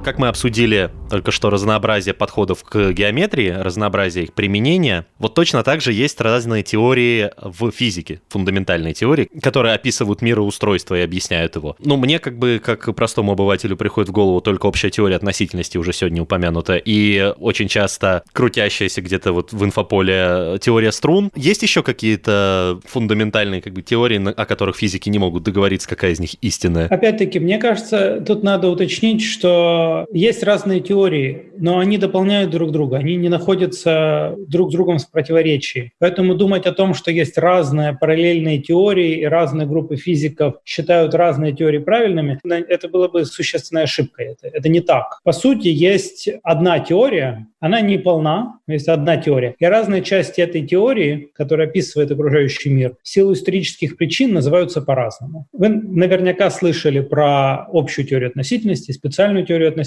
Как 0.04 0.18
мы 0.18 0.28
обсудили 0.28 0.90
только 1.10 1.30
что 1.32 1.50
разнообразие 1.50 2.14
подходов 2.14 2.64
к 2.64 2.92
геометрии, 2.92 3.50
разнообразие 3.50 4.24
их 4.24 4.32
применения, 4.32 5.06
вот 5.18 5.34
точно 5.34 5.62
так 5.62 5.80
же 5.80 5.92
есть 5.92 6.20
разные 6.20 6.62
теории 6.62 7.30
в 7.42 7.70
физике, 7.70 8.20
фундаментальные 8.28 8.94
теории, 8.94 9.28
которые 9.42 9.74
описывают 9.74 10.22
мироустройство 10.22 10.94
и 10.94 11.00
объясняют 11.00 11.56
его. 11.56 11.76
Ну, 11.80 11.96
мне 11.96 12.18
как 12.18 12.38
бы, 12.38 12.60
как 12.62 12.94
простому 12.94 13.32
обывателю, 13.32 13.76
приходит 13.76 14.08
в 14.08 14.12
голову 14.12 14.40
только 14.40 14.66
общая 14.66 14.90
теория 14.90 15.16
относительности, 15.16 15.76
уже 15.76 15.92
сегодня 15.92 16.22
упомянута, 16.22 16.76
и 16.76 17.34
очень 17.38 17.68
часто 17.68 18.22
крутящаяся 18.32 19.02
где-то 19.02 19.32
вот 19.32 19.52
в 19.52 19.64
инфополе 19.64 20.58
теория 20.60 20.92
струн. 20.92 21.30
Есть 21.34 21.62
еще 21.62 21.82
какие-то 21.82 22.80
фундаментальные 22.86 23.60
как 23.60 23.72
бы 23.72 23.82
теории, 23.82 24.22
о 24.30 24.44
которых 24.46 24.76
физики 24.76 25.08
не 25.08 25.18
могут 25.18 25.42
договориться, 25.42 25.88
какая 25.88 26.12
из 26.12 26.20
них 26.20 26.34
истинная? 26.42 26.86
Опять-таки, 26.86 27.38
мне 27.40 27.58
кажется, 27.58 28.22
тут 28.26 28.42
надо 28.42 28.68
уточнить, 28.68 29.22
что 29.22 29.97
есть 30.12 30.42
разные 30.42 30.80
теории, 30.80 31.52
но 31.56 31.78
они 31.78 31.98
дополняют 31.98 32.50
друг 32.50 32.70
друга, 32.72 32.98
они 32.98 33.16
не 33.16 33.28
находятся 33.28 34.34
друг 34.46 34.70
с 34.70 34.72
другом 34.72 34.98
в 34.98 35.10
противоречии. 35.10 35.92
Поэтому 35.98 36.34
думать 36.34 36.66
о 36.66 36.72
том, 36.72 36.94
что 36.94 37.10
есть 37.10 37.38
разные 37.38 37.96
параллельные 37.98 38.58
теории 38.58 39.20
и 39.20 39.24
разные 39.24 39.66
группы 39.66 39.96
физиков 39.96 40.56
считают 40.64 41.14
разные 41.14 41.52
теории 41.52 41.78
правильными, 41.78 42.38
это 42.44 42.88
было 42.88 43.08
бы 43.08 43.24
существенной 43.24 43.84
ошибкой. 43.84 44.32
Это, 44.32 44.48
это 44.48 44.68
не 44.68 44.80
так. 44.80 45.20
По 45.24 45.32
сути, 45.32 45.68
есть 45.68 46.28
одна 46.42 46.78
теория, 46.80 47.46
она 47.60 47.80
не 47.80 47.98
полна, 47.98 48.60
есть 48.66 48.88
одна 48.88 49.16
теория. 49.16 49.54
И 49.58 49.64
разные 49.64 50.02
части 50.02 50.40
этой 50.40 50.66
теории, 50.66 51.30
которая 51.34 51.68
описывает 51.68 52.10
окружающий 52.10 52.70
мир, 52.70 52.94
в 53.02 53.08
силу 53.08 53.32
исторических 53.32 53.96
причин 53.96 54.32
называются 54.32 54.80
по-разному. 54.80 55.46
Вы 55.52 55.68
наверняка 55.68 56.50
слышали 56.50 57.00
про 57.00 57.66
общую 57.72 58.06
теорию 58.06 58.28
относительности, 58.28 58.92
специальную 58.92 59.44
теорию 59.46 59.68
относительности. 59.68 59.77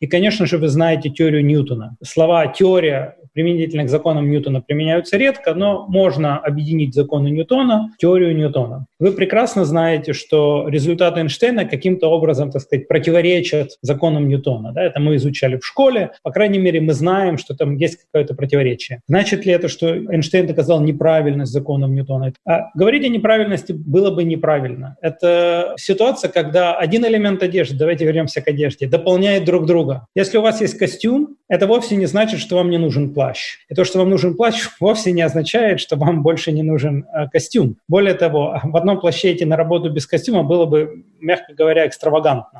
И, 0.00 0.06
конечно 0.06 0.46
же, 0.46 0.58
вы 0.58 0.68
знаете 0.68 1.10
теорию 1.10 1.44
Ньютона. 1.44 1.96
Слова 2.02 2.46
«теория» 2.46 3.16
применительно 3.36 3.84
к 3.84 3.90
законам 3.90 4.30
Ньютона 4.30 4.62
применяются 4.62 5.18
редко, 5.18 5.54
но 5.54 5.86
можно 5.88 6.38
объединить 6.38 6.94
законы 6.94 7.28
Ньютона 7.28 7.90
теорию 7.98 8.34
Ньютона. 8.34 8.86
Вы 8.98 9.12
прекрасно 9.12 9.66
знаете, 9.66 10.14
что 10.14 10.66
результаты 10.68 11.20
Эйнштейна 11.20 11.66
каким-то 11.66 12.08
образом, 12.08 12.50
так 12.50 12.62
сказать, 12.62 12.88
противоречат 12.88 13.72
законам 13.82 14.26
Ньютона. 14.28 14.72
Да? 14.72 14.82
Это 14.82 15.00
мы 15.00 15.16
изучали 15.16 15.58
в 15.58 15.66
школе. 15.66 16.12
По 16.22 16.30
крайней 16.30 16.58
мере, 16.58 16.80
мы 16.80 16.94
знаем, 16.94 17.36
что 17.36 17.54
там 17.54 17.76
есть 17.76 17.98
какое-то 18.04 18.34
противоречие. 18.34 19.02
Значит 19.06 19.44
ли 19.44 19.52
это, 19.52 19.68
что 19.68 19.94
Эйнштейн 19.94 20.46
доказал 20.46 20.80
неправильность 20.80 21.52
законам 21.52 21.94
Ньютона? 21.94 22.32
А 22.46 22.70
говорить 22.74 23.04
о 23.04 23.08
неправильности 23.08 23.72
было 23.72 24.10
бы 24.10 24.24
неправильно. 24.24 24.96
Это 25.02 25.74
ситуация, 25.76 26.30
когда 26.30 26.74
один 26.74 27.04
элемент 27.04 27.42
одежды, 27.42 27.76
давайте 27.76 28.06
вернемся 28.06 28.40
к 28.40 28.48
одежде, 28.48 28.86
дополняет 28.86 29.25
друг 29.40 29.66
друга. 29.66 30.06
Если 30.14 30.38
у 30.38 30.42
вас 30.42 30.60
есть 30.60 30.78
костюм, 30.78 31.36
это 31.48 31.66
вовсе 31.66 31.96
не 31.96 32.06
значит, 32.06 32.40
что 32.40 32.56
вам 32.56 32.70
не 32.70 32.78
нужен 32.78 33.14
плащ. 33.14 33.58
И 33.68 33.74
то, 33.74 33.84
что 33.84 33.98
вам 33.98 34.10
нужен 34.10 34.36
плащ, 34.36 34.68
вовсе 34.80 35.12
не 35.12 35.22
означает, 35.22 35.80
что 35.80 35.96
вам 35.96 36.22
больше 36.22 36.52
не 36.52 36.62
нужен 36.62 37.04
э, 37.12 37.28
костюм. 37.28 37.76
Более 37.88 38.14
того, 38.14 38.60
в 38.62 38.76
одном 38.76 39.00
плаще 39.00 39.32
идти 39.32 39.44
на 39.44 39.56
работу 39.56 39.90
без 39.90 40.06
костюма 40.06 40.42
было 40.42 40.66
бы, 40.66 41.04
мягко 41.26 41.52
говоря, 41.54 41.86
экстравагантно. 41.86 42.58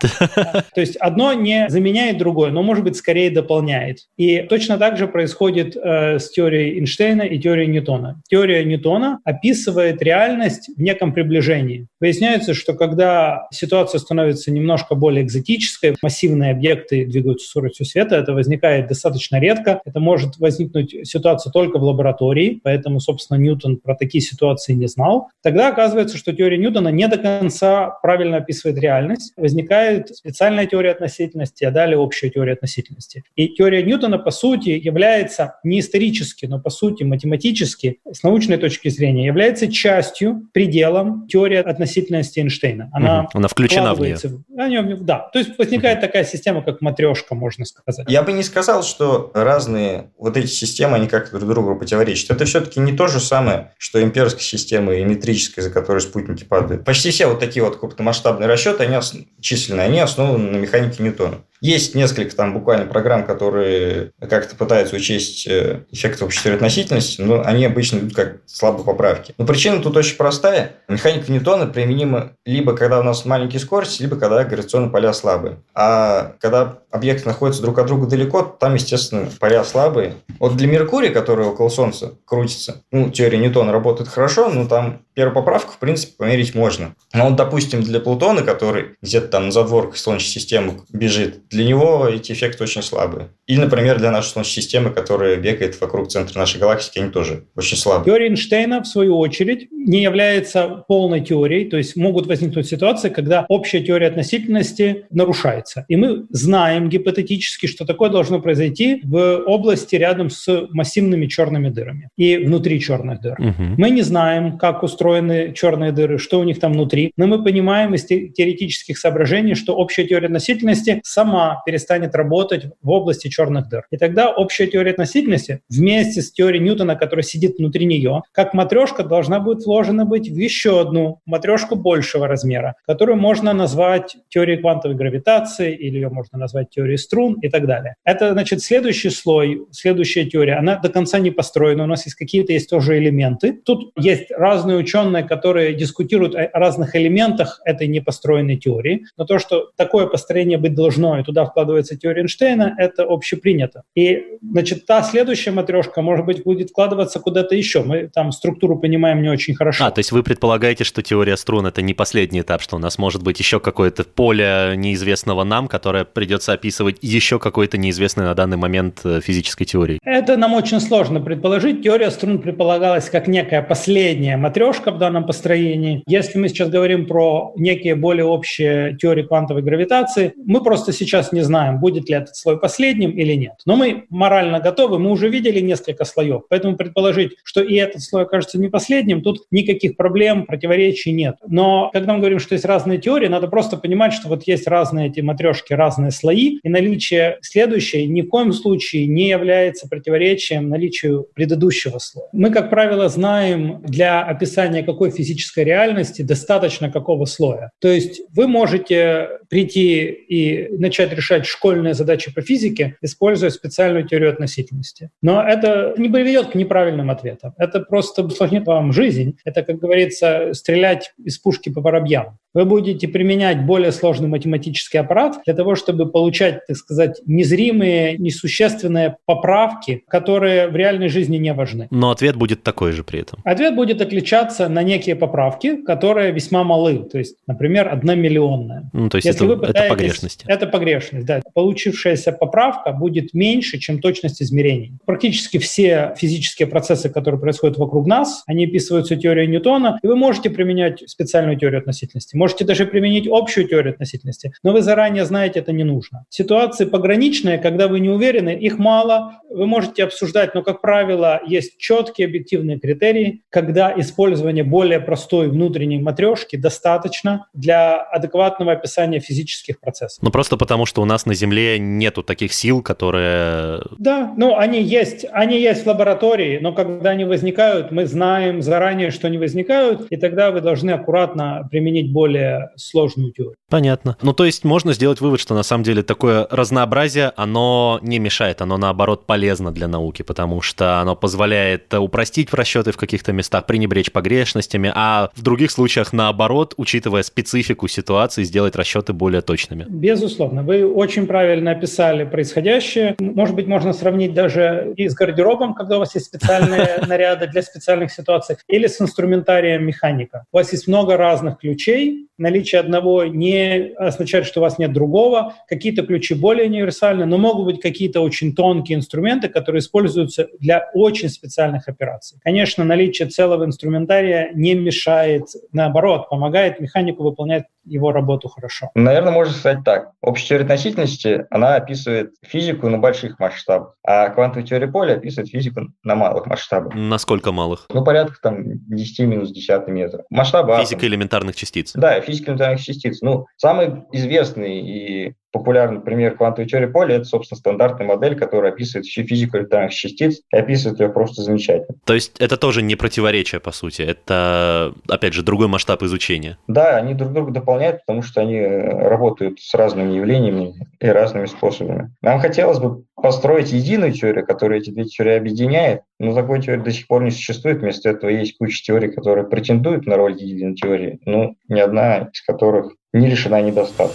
То 0.74 0.80
есть 0.80 0.96
одно 0.96 1.32
не 1.32 1.68
заменяет 1.68 2.18
другое, 2.18 2.50
но, 2.50 2.62
может 2.62 2.84
быть, 2.84 2.96
скорее 2.96 3.30
дополняет. 3.30 4.00
И 4.16 4.40
точно 4.40 4.76
так 4.76 4.98
же 4.98 5.06
происходит 5.06 5.76
э, 5.76 6.18
с 6.18 6.30
теорией 6.30 6.78
Эйнштейна 6.80 7.22
и 7.22 7.38
теорией 7.38 7.68
Ньютона. 7.68 8.20
Теория 8.28 8.64
Ньютона 8.64 9.20
описывает 9.24 10.02
реальность 10.02 10.68
в 10.76 10.82
неком 10.82 11.14
приближении. 11.14 11.86
Выясняется, 12.00 12.52
что 12.54 12.74
когда 12.74 13.46
ситуация 13.52 13.98
становится 14.00 14.50
немножко 14.50 14.94
более 14.94 15.24
экзотической, 15.24 15.94
массивные 16.02 16.50
объекты 16.50 17.06
двигаются 17.06 17.46
с 17.46 17.50
скоростью 17.50 17.86
света, 17.86 18.16
это 18.16 18.32
возникает 18.32 18.88
достаточно 18.88 19.38
редко. 19.38 19.80
Это 19.84 20.00
может 20.00 20.38
возникнуть 20.38 21.06
ситуация 21.06 21.52
только 21.52 21.78
в 21.78 21.84
лаборатории, 21.84 22.60
поэтому, 22.62 23.00
собственно, 23.00 23.38
Ньютон 23.38 23.76
про 23.76 23.94
такие 23.94 24.20
ситуации 24.20 24.72
не 24.72 24.88
знал. 24.88 25.28
Тогда 25.42 25.68
оказывается, 25.68 26.18
что 26.18 26.32
теория 26.32 26.58
Ньютона 26.58 26.88
не 26.88 27.06
до 27.06 27.16
конца 27.16 27.90
правильно 28.02 28.38
описывает 28.38 28.55
реальность. 28.64 29.32
Возникает 29.36 30.14
специальная 30.16 30.66
теория 30.66 30.92
относительности, 30.92 31.64
а 31.64 31.70
далее 31.70 31.98
общая 31.98 32.30
теория 32.30 32.54
относительности. 32.54 33.24
И 33.34 33.48
теория 33.48 33.82
Ньютона, 33.82 34.18
по 34.18 34.30
сути, 34.30 34.70
является 34.70 35.58
не 35.64 35.80
исторически, 35.80 36.46
но 36.46 36.58
по 36.58 36.70
сути 36.70 37.02
математически, 37.02 38.00
с 38.10 38.22
научной 38.22 38.56
точки 38.56 38.88
зрения, 38.88 39.26
является 39.26 39.70
частью, 39.70 40.48
пределом 40.52 41.26
теории 41.28 41.58
относительности 41.58 42.40
Эйнштейна. 42.40 42.90
Она, 42.92 43.20
угу. 43.20 43.30
Она 43.34 43.48
включена 43.48 43.94
в 43.94 44.00
нее. 44.00 44.16
В, 44.16 45.04
да, 45.04 45.28
то 45.32 45.38
есть 45.38 45.58
возникает 45.58 45.98
угу. 45.98 46.06
такая 46.06 46.24
система, 46.24 46.62
как 46.62 46.80
матрешка, 46.80 47.34
можно 47.34 47.64
сказать. 47.64 48.06
Я 48.08 48.22
бы 48.22 48.32
не 48.32 48.42
сказал, 48.42 48.82
что 48.82 49.30
разные 49.34 50.10
вот 50.18 50.36
эти 50.36 50.46
системы, 50.46 50.96
они 50.96 51.08
как 51.08 51.30
друг 51.30 51.48
другу 51.48 51.76
противоречат. 51.76 52.30
Это 52.30 52.44
все-таки 52.44 52.80
не 52.80 52.92
то 52.92 53.06
же 53.06 53.20
самое, 53.20 53.72
что 53.78 54.02
имперская 54.02 54.42
система 54.42 54.94
и 54.94 55.04
метрическая, 55.04 55.64
за 55.64 55.70
которой 55.70 56.00
спутники 56.00 56.44
падают. 56.44 56.84
Почти 56.84 57.10
все 57.10 57.26
вот 57.26 57.40
такие 57.40 57.64
вот 57.64 57.78
крупномасштабные 57.78 58.35
расчеты, 58.44 58.84
они 58.84 58.98
численные, 59.40 59.86
они 59.86 60.00
основаны 60.00 60.50
на 60.50 60.56
механике 60.56 61.02
Ньютона. 61.02 61.38
Есть 61.60 61.94
несколько 61.94 62.34
там 62.34 62.52
буквально 62.52 62.86
программ, 62.86 63.24
которые 63.24 64.12
как-то 64.20 64.56
пытаются 64.56 64.96
учесть 64.96 65.46
э, 65.46 65.84
эффект 65.90 66.22
общей 66.22 66.50
относительности, 66.50 67.20
но 67.20 67.42
они 67.44 67.64
обычно 67.64 67.98
идут 67.98 68.14
как 68.14 68.38
слабые 68.46 68.84
поправки. 68.84 69.34
Но 69.38 69.46
причина 69.46 69.82
тут 69.82 69.96
очень 69.96 70.16
простая. 70.16 70.72
Механика 70.88 71.32
Ньютона 71.32 71.66
применима 71.66 72.32
либо 72.44 72.76
когда 72.76 73.00
у 73.00 73.02
нас 73.02 73.24
маленькие 73.24 73.60
скорости, 73.60 74.02
либо 74.02 74.16
когда 74.16 74.44
гравитационные 74.44 74.90
поля 74.90 75.12
слабые. 75.12 75.56
А 75.74 76.34
когда 76.40 76.78
объекты 76.90 77.28
находятся 77.28 77.62
друг 77.62 77.78
от 77.78 77.86
друга 77.86 78.06
далеко, 78.06 78.42
там, 78.42 78.74
естественно, 78.74 79.28
поля 79.38 79.64
слабые. 79.64 80.14
Вот 80.38 80.56
для 80.56 80.66
Меркурия, 80.66 81.12
который 81.12 81.46
около 81.46 81.68
Солнца 81.68 82.14
крутится, 82.24 82.82
ну, 82.90 83.10
теория 83.10 83.38
Ньютона 83.38 83.72
работает 83.72 84.08
хорошо, 84.08 84.48
но 84.48 84.66
там 84.66 85.02
первую 85.14 85.34
поправку, 85.34 85.72
в 85.72 85.78
принципе, 85.78 86.12
померить 86.16 86.54
можно. 86.54 86.94
Но 87.12 87.28
вот, 87.28 87.36
допустим, 87.36 87.82
для 87.82 88.00
Плутона, 88.00 88.42
который 88.42 88.96
где-то 89.00 89.28
там 89.28 89.46
на 89.46 89.52
задворках 89.52 89.96
Солнечной 89.96 90.30
системы 90.30 90.80
бежит, 90.90 91.45
для 91.50 91.64
него 91.64 92.08
эти 92.08 92.32
эффекты 92.32 92.64
очень 92.64 92.82
слабые. 92.82 93.28
Или, 93.46 93.60
например, 93.60 93.98
для 93.98 94.10
нашей 94.10 94.28
Солнечной 94.28 94.62
системы, 94.62 94.90
которая 94.90 95.36
бегает 95.36 95.80
вокруг 95.80 96.08
центра 96.08 96.38
нашей 96.38 96.60
галактики, 96.60 96.98
они 96.98 97.10
тоже 97.10 97.44
очень 97.54 97.76
слабые. 97.76 98.04
Теория 98.04 98.28
Эйнштейна, 98.28 98.82
в 98.82 98.86
свою 98.86 99.18
очередь, 99.18 99.68
не 99.70 100.02
является 100.02 100.84
полной 100.88 101.20
теорией, 101.20 101.66
то 101.66 101.76
есть 101.76 101.96
могут 101.96 102.26
возникнуть 102.26 102.66
ситуации, 102.66 103.08
когда 103.08 103.46
общая 103.48 103.80
теория 103.80 104.08
относительности 104.08 105.06
нарушается. 105.10 105.84
И 105.88 105.96
мы 105.96 106.26
знаем 106.30 106.88
гипотетически, 106.88 107.66
что 107.66 107.84
такое 107.84 108.10
должно 108.10 108.40
произойти 108.40 109.00
в 109.04 109.42
области 109.46 109.94
рядом 109.94 110.30
с 110.30 110.66
массивными 110.70 111.26
черными 111.26 111.68
дырами 111.68 112.10
и 112.16 112.36
внутри 112.36 112.80
черных 112.80 113.20
дыр. 113.20 113.36
Угу. 113.38 113.62
Мы 113.78 113.90
не 113.90 114.02
знаем, 114.02 114.58
как 114.58 114.82
устроены 114.82 115.52
черные 115.54 115.92
дыры, 115.92 116.18
что 116.18 116.40
у 116.40 116.44
них 116.44 116.58
там 116.58 116.72
внутри, 116.72 117.12
но 117.16 117.26
мы 117.26 117.44
понимаем 117.44 117.94
из 117.94 118.04
теоретических 118.04 118.98
соображений, 118.98 119.54
что 119.54 119.74
общая 119.76 120.04
теория 120.04 120.26
относительности 120.26 121.00
сама 121.04 121.35
перестанет 121.64 122.14
работать 122.14 122.66
в 122.82 122.90
области 122.90 123.28
черных 123.28 123.68
дыр. 123.68 123.84
И 123.90 123.96
тогда 123.96 124.30
общая 124.30 124.66
теория 124.66 124.92
относительности 124.92 125.60
вместе 125.68 126.22
с 126.22 126.32
теорией 126.32 126.62
Ньютона, 126.62 126.96
которая 126.96 127.22
сидит 127.22 127.58
внутри 127.58 127.86
нее, 127.86 128.22
как 128.32 128.54
матрешка 128.54 129.04
должна 129.04 129.40
будет 129.40 129.64
вложена 129.64 130.04
быть 130.04 130.28
в 130.28 130.36
еще 130.36 130.80
одну 130.80 131.20
матрешку 131.26 131.76
большего 131.76 132.26
размера, 132.26 132.74
которую 132.86 133.18
можно 133.18 133.52
назвать 133.52 134.16
теорией 134.28 134.58
квантовой 134.58 134.96
гравитации 134.96 135.74
или 135.74 135.96
ее 135.96 136.08
можно 136.08 136.38
назвать 136.38 136.70
теорией 136.70 136.98
струн 136.98 137.38
и 137.40 137.48
так 137.48 137.66
далее. 137.66 137.94
Это, 138.04 138.32
значит, 138.32 138.62
следующий 138.62 139.10
слой, 139.10 139.66
следующая 139.70 140.24
теория, 140.24 140.54
она 140.54 140.76
до 140.76 140.88
конца 140.88 141.18
не 141.18 141.30
построена, 141.30 141.84
у 141.84 141.86
нас 141.86 142.06
есть 142.06 142.16
какие-то 142.16 142.52
есть 142.52 142.70
тоже 142.70 142.98
элементы. 142.98 143.52
Тут 143.52 143.92
есть 143.96 144.30
разные 144.30 144.78
ученые, 144.78 145.24
которые 145.24 145.74
дискутируют 145.74 146.34
о 146.34 146.48
разных 146.52 146.94
элементах 146.96 147.60
этой 147.64 147.86
непостроенной 147.88 148.56
теории, 148.56 149.04
но 149.16 149.24
то, 149.24 149.38
что 149.38 149.70
такое 149.76 150.06
построение 150.06 150.58
быть 150.58 150.74
должно, 150.74 151.18
туда 151.26 151.44
вкладывается 151.44 151.96
теория 151.96 152.22
Эйнштейна, 152.22 152.74
это 152.78 153.04
общепринято. 153.04 153.82
И, 153.94 154.22
значит, 154.42 154.86
та 154.86 155.02
следующая 155.02 155.50
матрешка, 155.50 156.02
может 156.02 156.24
быть, 156.24 156.42
будет 156.44 156.70
вкладываться 156.70 157.20
куда-то 157.20 157.54
еще. 157.54 157.82
Мы 157.82 158.08
там 158.08 158.32
структуру 158.32 158.78
понимаем 158.78 159.22
не 159.22 159.28
очень 159.28 159.54
хорошо. 159.54 159.84
А, 159.84 159.90
то 159.90 159.98
есть 159.98 160.12
вы 160.12 160.22
предполагаете, 160.22 160.84
что 160.84 161.02
теория 161.02 161.36
струн— 161.36 161.66
это 161.66 161.82
не 161.82 161.94
последний 161.94 162.40
этап, 162.40 162.62
что 162.62 162.76
у 162.76 162.78
нас 162.78 162.98
может 162.98 163.22
быть 163.22 163.38
еще 163.38 163.60
какое-то 163.60 164.04
поле 164.04 164.74
неизвестного 164.76 165.44
нам, 165.44 165.68
которое 165.68 166.04
придется 166.04 166.52
описывать 166.52 166.98
еще 167.02 167.38
какой-то 167.38 167.78
неизвестный 167.78 168.24
на 168.24 168.34
данный 168.34 168.56
момент 168.56 169.00
э, 169.04 169.20
физической 169.20 169.64
теории? 169.64 169.98
Это 170.04 170.36
нам 170.36 170.54
очень 170.54 170.80
сложно 170.80 171.20
предположить. 171.20 171.82
Теория 171.82 172.10
струн 172.10 172.38
предполагалась 172.38 173.10
как 173.10 173.26
некая 173.26 173.62
последняя 173.62 174.36
матрешка 174.36 174.92
в 174.92 174.98
данном 174.98 175.26
построении. 175.26 176.02
Если 176.06 176.38
мы 176.38 176.48
сейчас 176.48 176.68
говорим 176.68 177.06
про 177.06 177.52
некие 177.56 177.94
более 177.94 178.24
общие 178.26 178.96
теории 178.96 179.22
квантовой 179.22 179.62
гравитации, 179.62 180.32
мы 180.36 180.62
просто 180.62 180.92
сейчас 180.92 181.15
не 181.32 181.42
знаем, 181.42 181.80
будет 181.80 182.08
ли 182.08 182.16
этот 182.16 182.36
слой 182.36 182.58
последним 182.58 183.10
или 183.10 183.34
нет. 183.34 183.54
Но 183.64 183.76
мы 183.76 184.04
морально 184.10 184.60
готовы, 184.60 184.98
мы 184.98 185.10
уже 185.10 185.28
видели 185.28 185.60
несколько 185.60 186.04
слоев, 186.04 186.42
поэтому 186.48 186.76
предположить, 186.76 187.32
что 187.44 187.62
и 187.62 187.74
этот 187.74 188.02
слой 188.02 188.22
окажется 188.22 188.58
не 188.58 188.68
последним, 188.68 189.22
тут 189.22 189.46
никаких 189.50 189.96
проблем, 189.96 190.46
противоречий 190.46 191.12
нет. 191.12 191.36
Но 191.46 191.90
когда 191.92 192.12
мы 192.12 192.20
говорим, 192.20 192.38
что 192.38 192.54
есть 192.54 192.64
разные 192.64 192.98
теории, 192.98 193.28
надо 193.28 193.48
просто 193.48 193.76
понимать, 193.76 194.12
что 194.12 194.28
вот 194.28 194.46
есть 194.46 194.66
разные 194.66 195.08
эти 195.08 195.20
матрешки, 195.20 195.72
разные 195.72 196.10
слои, 196.10 196.58
и 196.62 196.68
наличие 196.68 197.38
следующей 197.42 198.06
ни 198.06 198.22
в 198.22 198.28
коем 198.28 198.52
случае 198.52 199.06
не 199.06 199.28
является 199.28 199.88
противоречием 199.88 200.68
наличию 200.68 201.26
предыдущего 201.34 201.98
слоя. 201.98 202.28
Мы, 202.32 202.50
как 202.50 202.70
правило, 202.70 203.08
знаем 203.08 203.82
для 203.82 204.22
описания 204.22 204.82
какой 204.82 205.10
физической 205.10 205.64
реальности 205.64 206.22
достаточно 206.22 206.90
какого 206.90 207.24
слоя. 207.24 207.70
То 207.80 207.88
есть 207.88 208.22
вы 208.34 208.48
можете 208.48 209.28
прийти 209.48 210.04
и 210.04 210.76
начать 210.78 211.05
решать 211.12 211.46
школьные 211.46 211.94
задачи 211.94 212.32
по 212.32 212.42
физике, 212.42 212.96
используя 213.02 213.50
специальную 213.50 214.06
теорию 214.06 214.30
относительности. 214.30 215.10
Но 215.22 215.42
это 215.42 215.94
не 215.96 216.08
приведет 216.08 216.48
к 216.48 216.54
неправильным 216.54 217.10
ответам. 217.10 217.54
Это 217.58 217.80
просто 217.80 218.24
усложнит 218.24 218.66
вам 218.66 218.92
жизнь. 218.92 219.38
Это, 219.44 219.62
как 219.62 219.78
говорится, 219.78 220.52
стрелять 220.52 221.12
из 221.22 221.38
пушки 221.38 221.70
по 221.70 221.80
воробьям. 221.80 222.38
Вы 222.54 222.64
будете 222.64 223.06
применять 223.06 223.66
более 223.66 223.92
сложный 223.92 224.28
математический 224.28 224.98
аппарат 224.98 225.40
для 225.44 225.54
того, 225.54 225.74
чтобы 225.74 226.10
получать, 226.10 226.66
так 226.66 226.76
сказать, 226.76 227.20
незримые, 227.26 228.16
несущественные 228.16 229.16
поправки, 229.26 230.04
которые 230.08 230.68
в 230.68 230.76
реальной 230.76 231.08
жизни 231.08 231.36
не 231.36 231.52
важны. 231.52 231.86
Но 231.90 232.10
ответ 232.10 232.36
будет 232.36 232.62
такой 232.62 232.92
же 232.92 233.04
при 233.04 233.20
этом. 233.20 233.40
Ответ 233.44 233.74
будет 233.74 234.00
отличаться 234.00 234.68
на 234.68 234.82
некие 234.82 235.16
поправки, 235.16 235.82
которые 235.82 236.32
весьма 236.32 236.64
малы. 236.64 237.04
То 237.04 237.18
есть, 237.18 237.36
например, 237.46 237.88
одна 237.88 238.14
миллионная. 238.14 238.88
Ну, 238.92 239.10
то 239.10 239.16
есть 239.16 239.26
Если 239.26 239.44
это, 239.44 239.54
вы 239.54 239.60
пытаетесь, 239.60 239.82
это 239.82 239.88
погрешность. 239.94 240.44
Это 240.46 240.66
погрешность, 240.96 241.26
да. 241.26 241.40
Получившаяся 241.54 242.32
поправка 242.32 242.92
будет 242.92 243.34
меньше, 243.34 243.78
чем 243.78 244.00
точность 244.00 244.42
измерений. 244.42 244.92
Практически 245.04 245.58
все 245.58 246.14
физические 246.16 246.68
процессы, 246.68 247.08
которые 247.08 247.40
происходят 247.40 247.78
вокруг 247.78 248.06
нас, 248.06 248.42
они 248.46 248.66
описываются 248.66 249.16
теорией 249.16 249.48
Ньютона, 249.48 249.98
и 250.02 250.06
вы 250.06 250.16
можете 250.16 250.50
применять 250.50 251.02
специальную 251.06 251.58
теорию 251.58 251.80
относительности. 251.80 252.36
Можете 252.36 252.64
даже 252.64 252.86
применить 252.86 253.26
общую 253.30 253.68
теорию 253.68 253.92
относительности, 253.92 254.52
но 254.62 254.72
вы 254.72 254.82
заранее 254.82 255.24
знаете, 255.24 255.60
это 255.60 255.72
не 255.72 255.84
нужно. 255.84 256.24
Ситуации 256.30 256.84
пограничные, 256.84 257.58
когда 257.58 257.88
вы 257.88 258.00
не 258.00 258.08
уверены, 258.08 258.50
их 258.50 258.78
мало, 258.78 259.40
вы 259.50 259.66
можете 259.66 260.04
обсуждать, 260.04 260.54
но, 260.54 260.62
как 260.62 260.80
правило, 260.80 261.40
есть 261.46 261.78
четкие 261.78 262.26
объективные 262.26 262.78
критерии, 262.78 263.42
когда 263.50 263.92
использование 263.96 264.64
более 264.64 265.00
простой 265.00 265.48
внутренней 265.48 265.98
матрешки 265.98 266.56
достаточно 266.56 267.46
для 267.54 267.96
адекватного 267.96 268.72
описания 268.72 269.20
физических 269.20 269.80
процессов. 269.80 270.22
Ну, 270.22 270.30
просто 270.30 270.56
потому, 270.56 270.85
что 270.86 271.02
у 271.02 271.04
нас 271.04 271.26
на 271.26 271.34
Земле 271.34 271.78
нету 271.78 272.22
таких 272.22 272.52
сил, 272.52 272.82
которые... 272.82 273.82
Да, 273.98 274.32
ну, 274.36 274.56
они 274.56 274.82
есть, 274.82 275.26
они 275.32 275.60
есть 275.60 275.84
в 275.84 275.86
лаборатории, 275.86 276.58
но 276.60 276.72
когда 276.72 277.10
они 277.10 277.24
возникают, 277.24 277.90
мы 277.90 278.06
знаем 278.06 278.62
заранее, 278.62 279.10
что 279.10 279.26
они 279.26 279.38
возникают, 279.38 280.06
и 280.10 280.16
тогда 280.16 280.50
вы 280.50 280.60
должны 280.60 280.90
аккуратно 280.90 281.68
применить 281.70 282.12
более 282.12 282.70
сложную 282.76 283.32
теорию. 283.32 283.56
Понятно. 283.68 284.16
Ну, 284.22 284.32
то 284.32 284.44
есть 284.44 284.64
можно 284.64 284.92
сделать 284.92 285.20
вывод, 285.20 285.40
что 285.40 285.54
на 285.54 285.62
самом 285.62 285.84
деле 285.84 286.02
такое 286.02 286.46
разнообразие, 286.50 287.32
оно 287.36 287.98
не 288.02 288.18
мешает, 288.18 288.62
оно 288.62 288.78
наоборот 288.78 289.26
полезно 289.26 289.72
для 289.72 289.88
науки, 289.88 290.22
потому 290.22 290.62
что 290.62 291.00
оно 291.00 291.16
позволяет 291.16 291.92
упростить 291.92 292.52
расчеты 292.52 292.92
в 292.92 292.96
каких-то 292.96 293.32
местах, 293.32 293.66
пренебречь 293.66 294.12
погрешностями, 294.12 294.92
а 294.94 295.30
в 295.34 295.42
других 295.42 295.70
случаях 295.70 296.12
наоборот, 296.12 296.74
учитывая 296.76 297.22
специфику 297.22 297.88
ситуации, 297.88 298.44
сделать 298.44 298.76
расчеты 298.76 299.12
более 299.12 299.42
точными. 299.42 299.86
Безусловно. 299.88 300.62
Вы 300.62 300.75
очень 300.84 301.26
правильно 301.26 301.72
описали 301.72 302.24
происходящее. 302.24 303.14
Может 303.18 303.54
быть, 303.54 303.66
можно 303.66 303.92
сравнить 303.92 304.34
даже 304.34 304.92
и 304.96 305.08
с 305.08 305.14
гардеробом, 305.14 305.74
когда 305.74 305.96
у 305.96 306.00
вас 306.00 306.14
есть 306.14 306.26
специальные 306.26 307.00
наряды 307.06 307.46
для 307.46 307.62
специальных 307.62 308.12
ситуаций, 308.12 308.56
или 308.68 308.86
с 308.86 309.00
инструментарием 309.00 309.84
механика. 309.84 310.44
У 310.52 310.56
вас 310.56 310.72
есть 310.72 310.88
много 310.88 311.16
разных 311.16 311.58
ключей, 311.58 312.28
наличие 312.38 312.80
одного 312.80 313.24
не 313.24 313.92
означает, 313.96 314.46
что 314.46 314.60
у 314.60 314.62
вас 314.62 314.78
нет 314.78 314.92
другого. 314.92 315.54
Какие-то 315.68 316.02
ключи 316.02 316.34
более 316.34 316.66
универсальны, 316.66 317.26
но 317.26 317.38
могут 317.38 317.66
быть 317.66 317.80
какие-то 317.80 318.20
очень 318.20 318.54
тонкие 318.54 318.98
инструменты, 318.98 319.48
которые 319.48 319.80
используются 319.80 320.48
для 320.58 320.90
очень 320.94 321.28
специальных 321.28 321.88
операций. 321.88 322.38
Конечно, 322.42 322.84
наличие 322.84 323.28
целого 323.28 323.64
инструментария 323.64 324.50
не 324.54 324.74
мешает, 324.74 325.44
наоборот, 325.72 326.28
помогает 326.28 326.80
механику 326.80 327.22
выполнять 327.22 327.64
его 327.84 328.12
работу 328.12 328.48
хорошо. 328.48 328.90
Наверное, 328.94 329.32
можно 329.32 329.54
сказать 329.54 329.84
так. 329.84 330.10
Общая 330.20 330.48
теория 330.48 330.64
относительности, 330.66 331.46
она 331.50 331.76
описывает 331.76 332.32
физику 332.42 332.88
на 332.88 332.98
больших 332.98 333.38
масштабах, 333.38 333.94
а 334.04 334.28
квантовая 334.28 334.66
теория 334.66 334.88
поля 334.88 335.14
описывает 335.14 335.50
физику 335.50 335.82
на 336.02 336.14
малых 336.14 336.46
масштабах. 336.46 336.94
Насколько 336.94 337.52
малых? 337.52 337.86
Ну, 337.92 338.04
порядка 338.04 338.36
там 338.42 338.62
10 338.88 339.18
минус 339.26 339.50
10 339.52 339.88
метра. 339.88 340.24
Масштабы 340.30 340.76
Физика 340.76 340.96
атома. 340.96 341.08
элементарных 341.08 341.56
частиц. 341.56 341.92
Да, 341.94 342.20
физика 342.20 342.50
элементарных 342.50 342.82
частиц. 342.82 343.22
Ну, 343.22 343.46
самый 343.56 344.04
известный 344.12 344.80
и 344.80 345.34
популярный 345.58 346.00
пример 346.00 346.36
квантовой 346.36 346.68
теории 346.68 346.86
поля– 346.86 347.14
это, 347.16 347.24
собственно, 347.24 347.58
стандартная 347.58 348.06
модель, 348.06 348.36
которая 348.36 348.72
описывает 348.72 349.06
всю 349.06 349.24
физику 349.24 349.56
элементарных 349.56 349.92
частиц 349.92 350.40
и 350.52 350.56
описывает 350.56 351.00
ее 351.00 351.08
просто 351.08 351.42
замечательно. 351.42 351.96
То 352.04 352.14
есть 352.14 352.36
это 352.38 352.56
тоже 352.56 352.82
не 352.82 352.96
противоречие, 352.96 353.60
по 353.60 353.72
сути, 353.72 354.02
это, 354.02 354.92
опять 355.08 355.32
же, 355.32 355.42
другой 355.42 355.68
масштаб 355.68 356.02
изучения. 356.02 356.58
Да, 356.66 356.96
они 356.96 357.14
друг 357.14 357.32
друга 357.32 357.52
дополняют, 357.52 358.00
потому 358.06 358.22
что 358.22 358.40
они 358.40 358.60
работают 358.60 359.60
с 359.60 359.74
разными 359.74 360.14
явлениями 360.14 360.74
и 361.00 361.06
разными 361.06 361.46
способами. 361.46 362.14
Нам 362.20 362.40
хотелось 362.40 362.78
бы 362.78 363.04
построить 363.14 363.72
единую 363.72 364.12
теорию, 364.12 364.46
которая 364.46 364.80
эти 364.80 364.90
две 364.90 365.04
теории 365.04 365.36
объединяет, 365.36 366.02
но 366.18 366.34
такой 366.34 366.60
теории 366.60 366.82
до 366.82 366.92
сих 366.92 367.06
пор 367.06 367.24
не 367.24 367.30
существует. 367.30 367.80
Вместо 367.80 368.10
этого 368.10 368.30
есть 368.30 368.58
куча 368.58 368.82
теорий, 368.82 369.10
которые 369.10 369.46
претендуют 369.46 370.06
на 370.06 370.16
роль 370.16 370.34
единой 370.34 370.74
теории, 370.74 371.18
но 371.24 371.54
ни 371.68 371.80
одна 371.80 372.28
из 372.32 372.42
которых 372.42 372.92
не 373.12 373.30
решена 373.30 373.62
недостаток. 373.62 374.14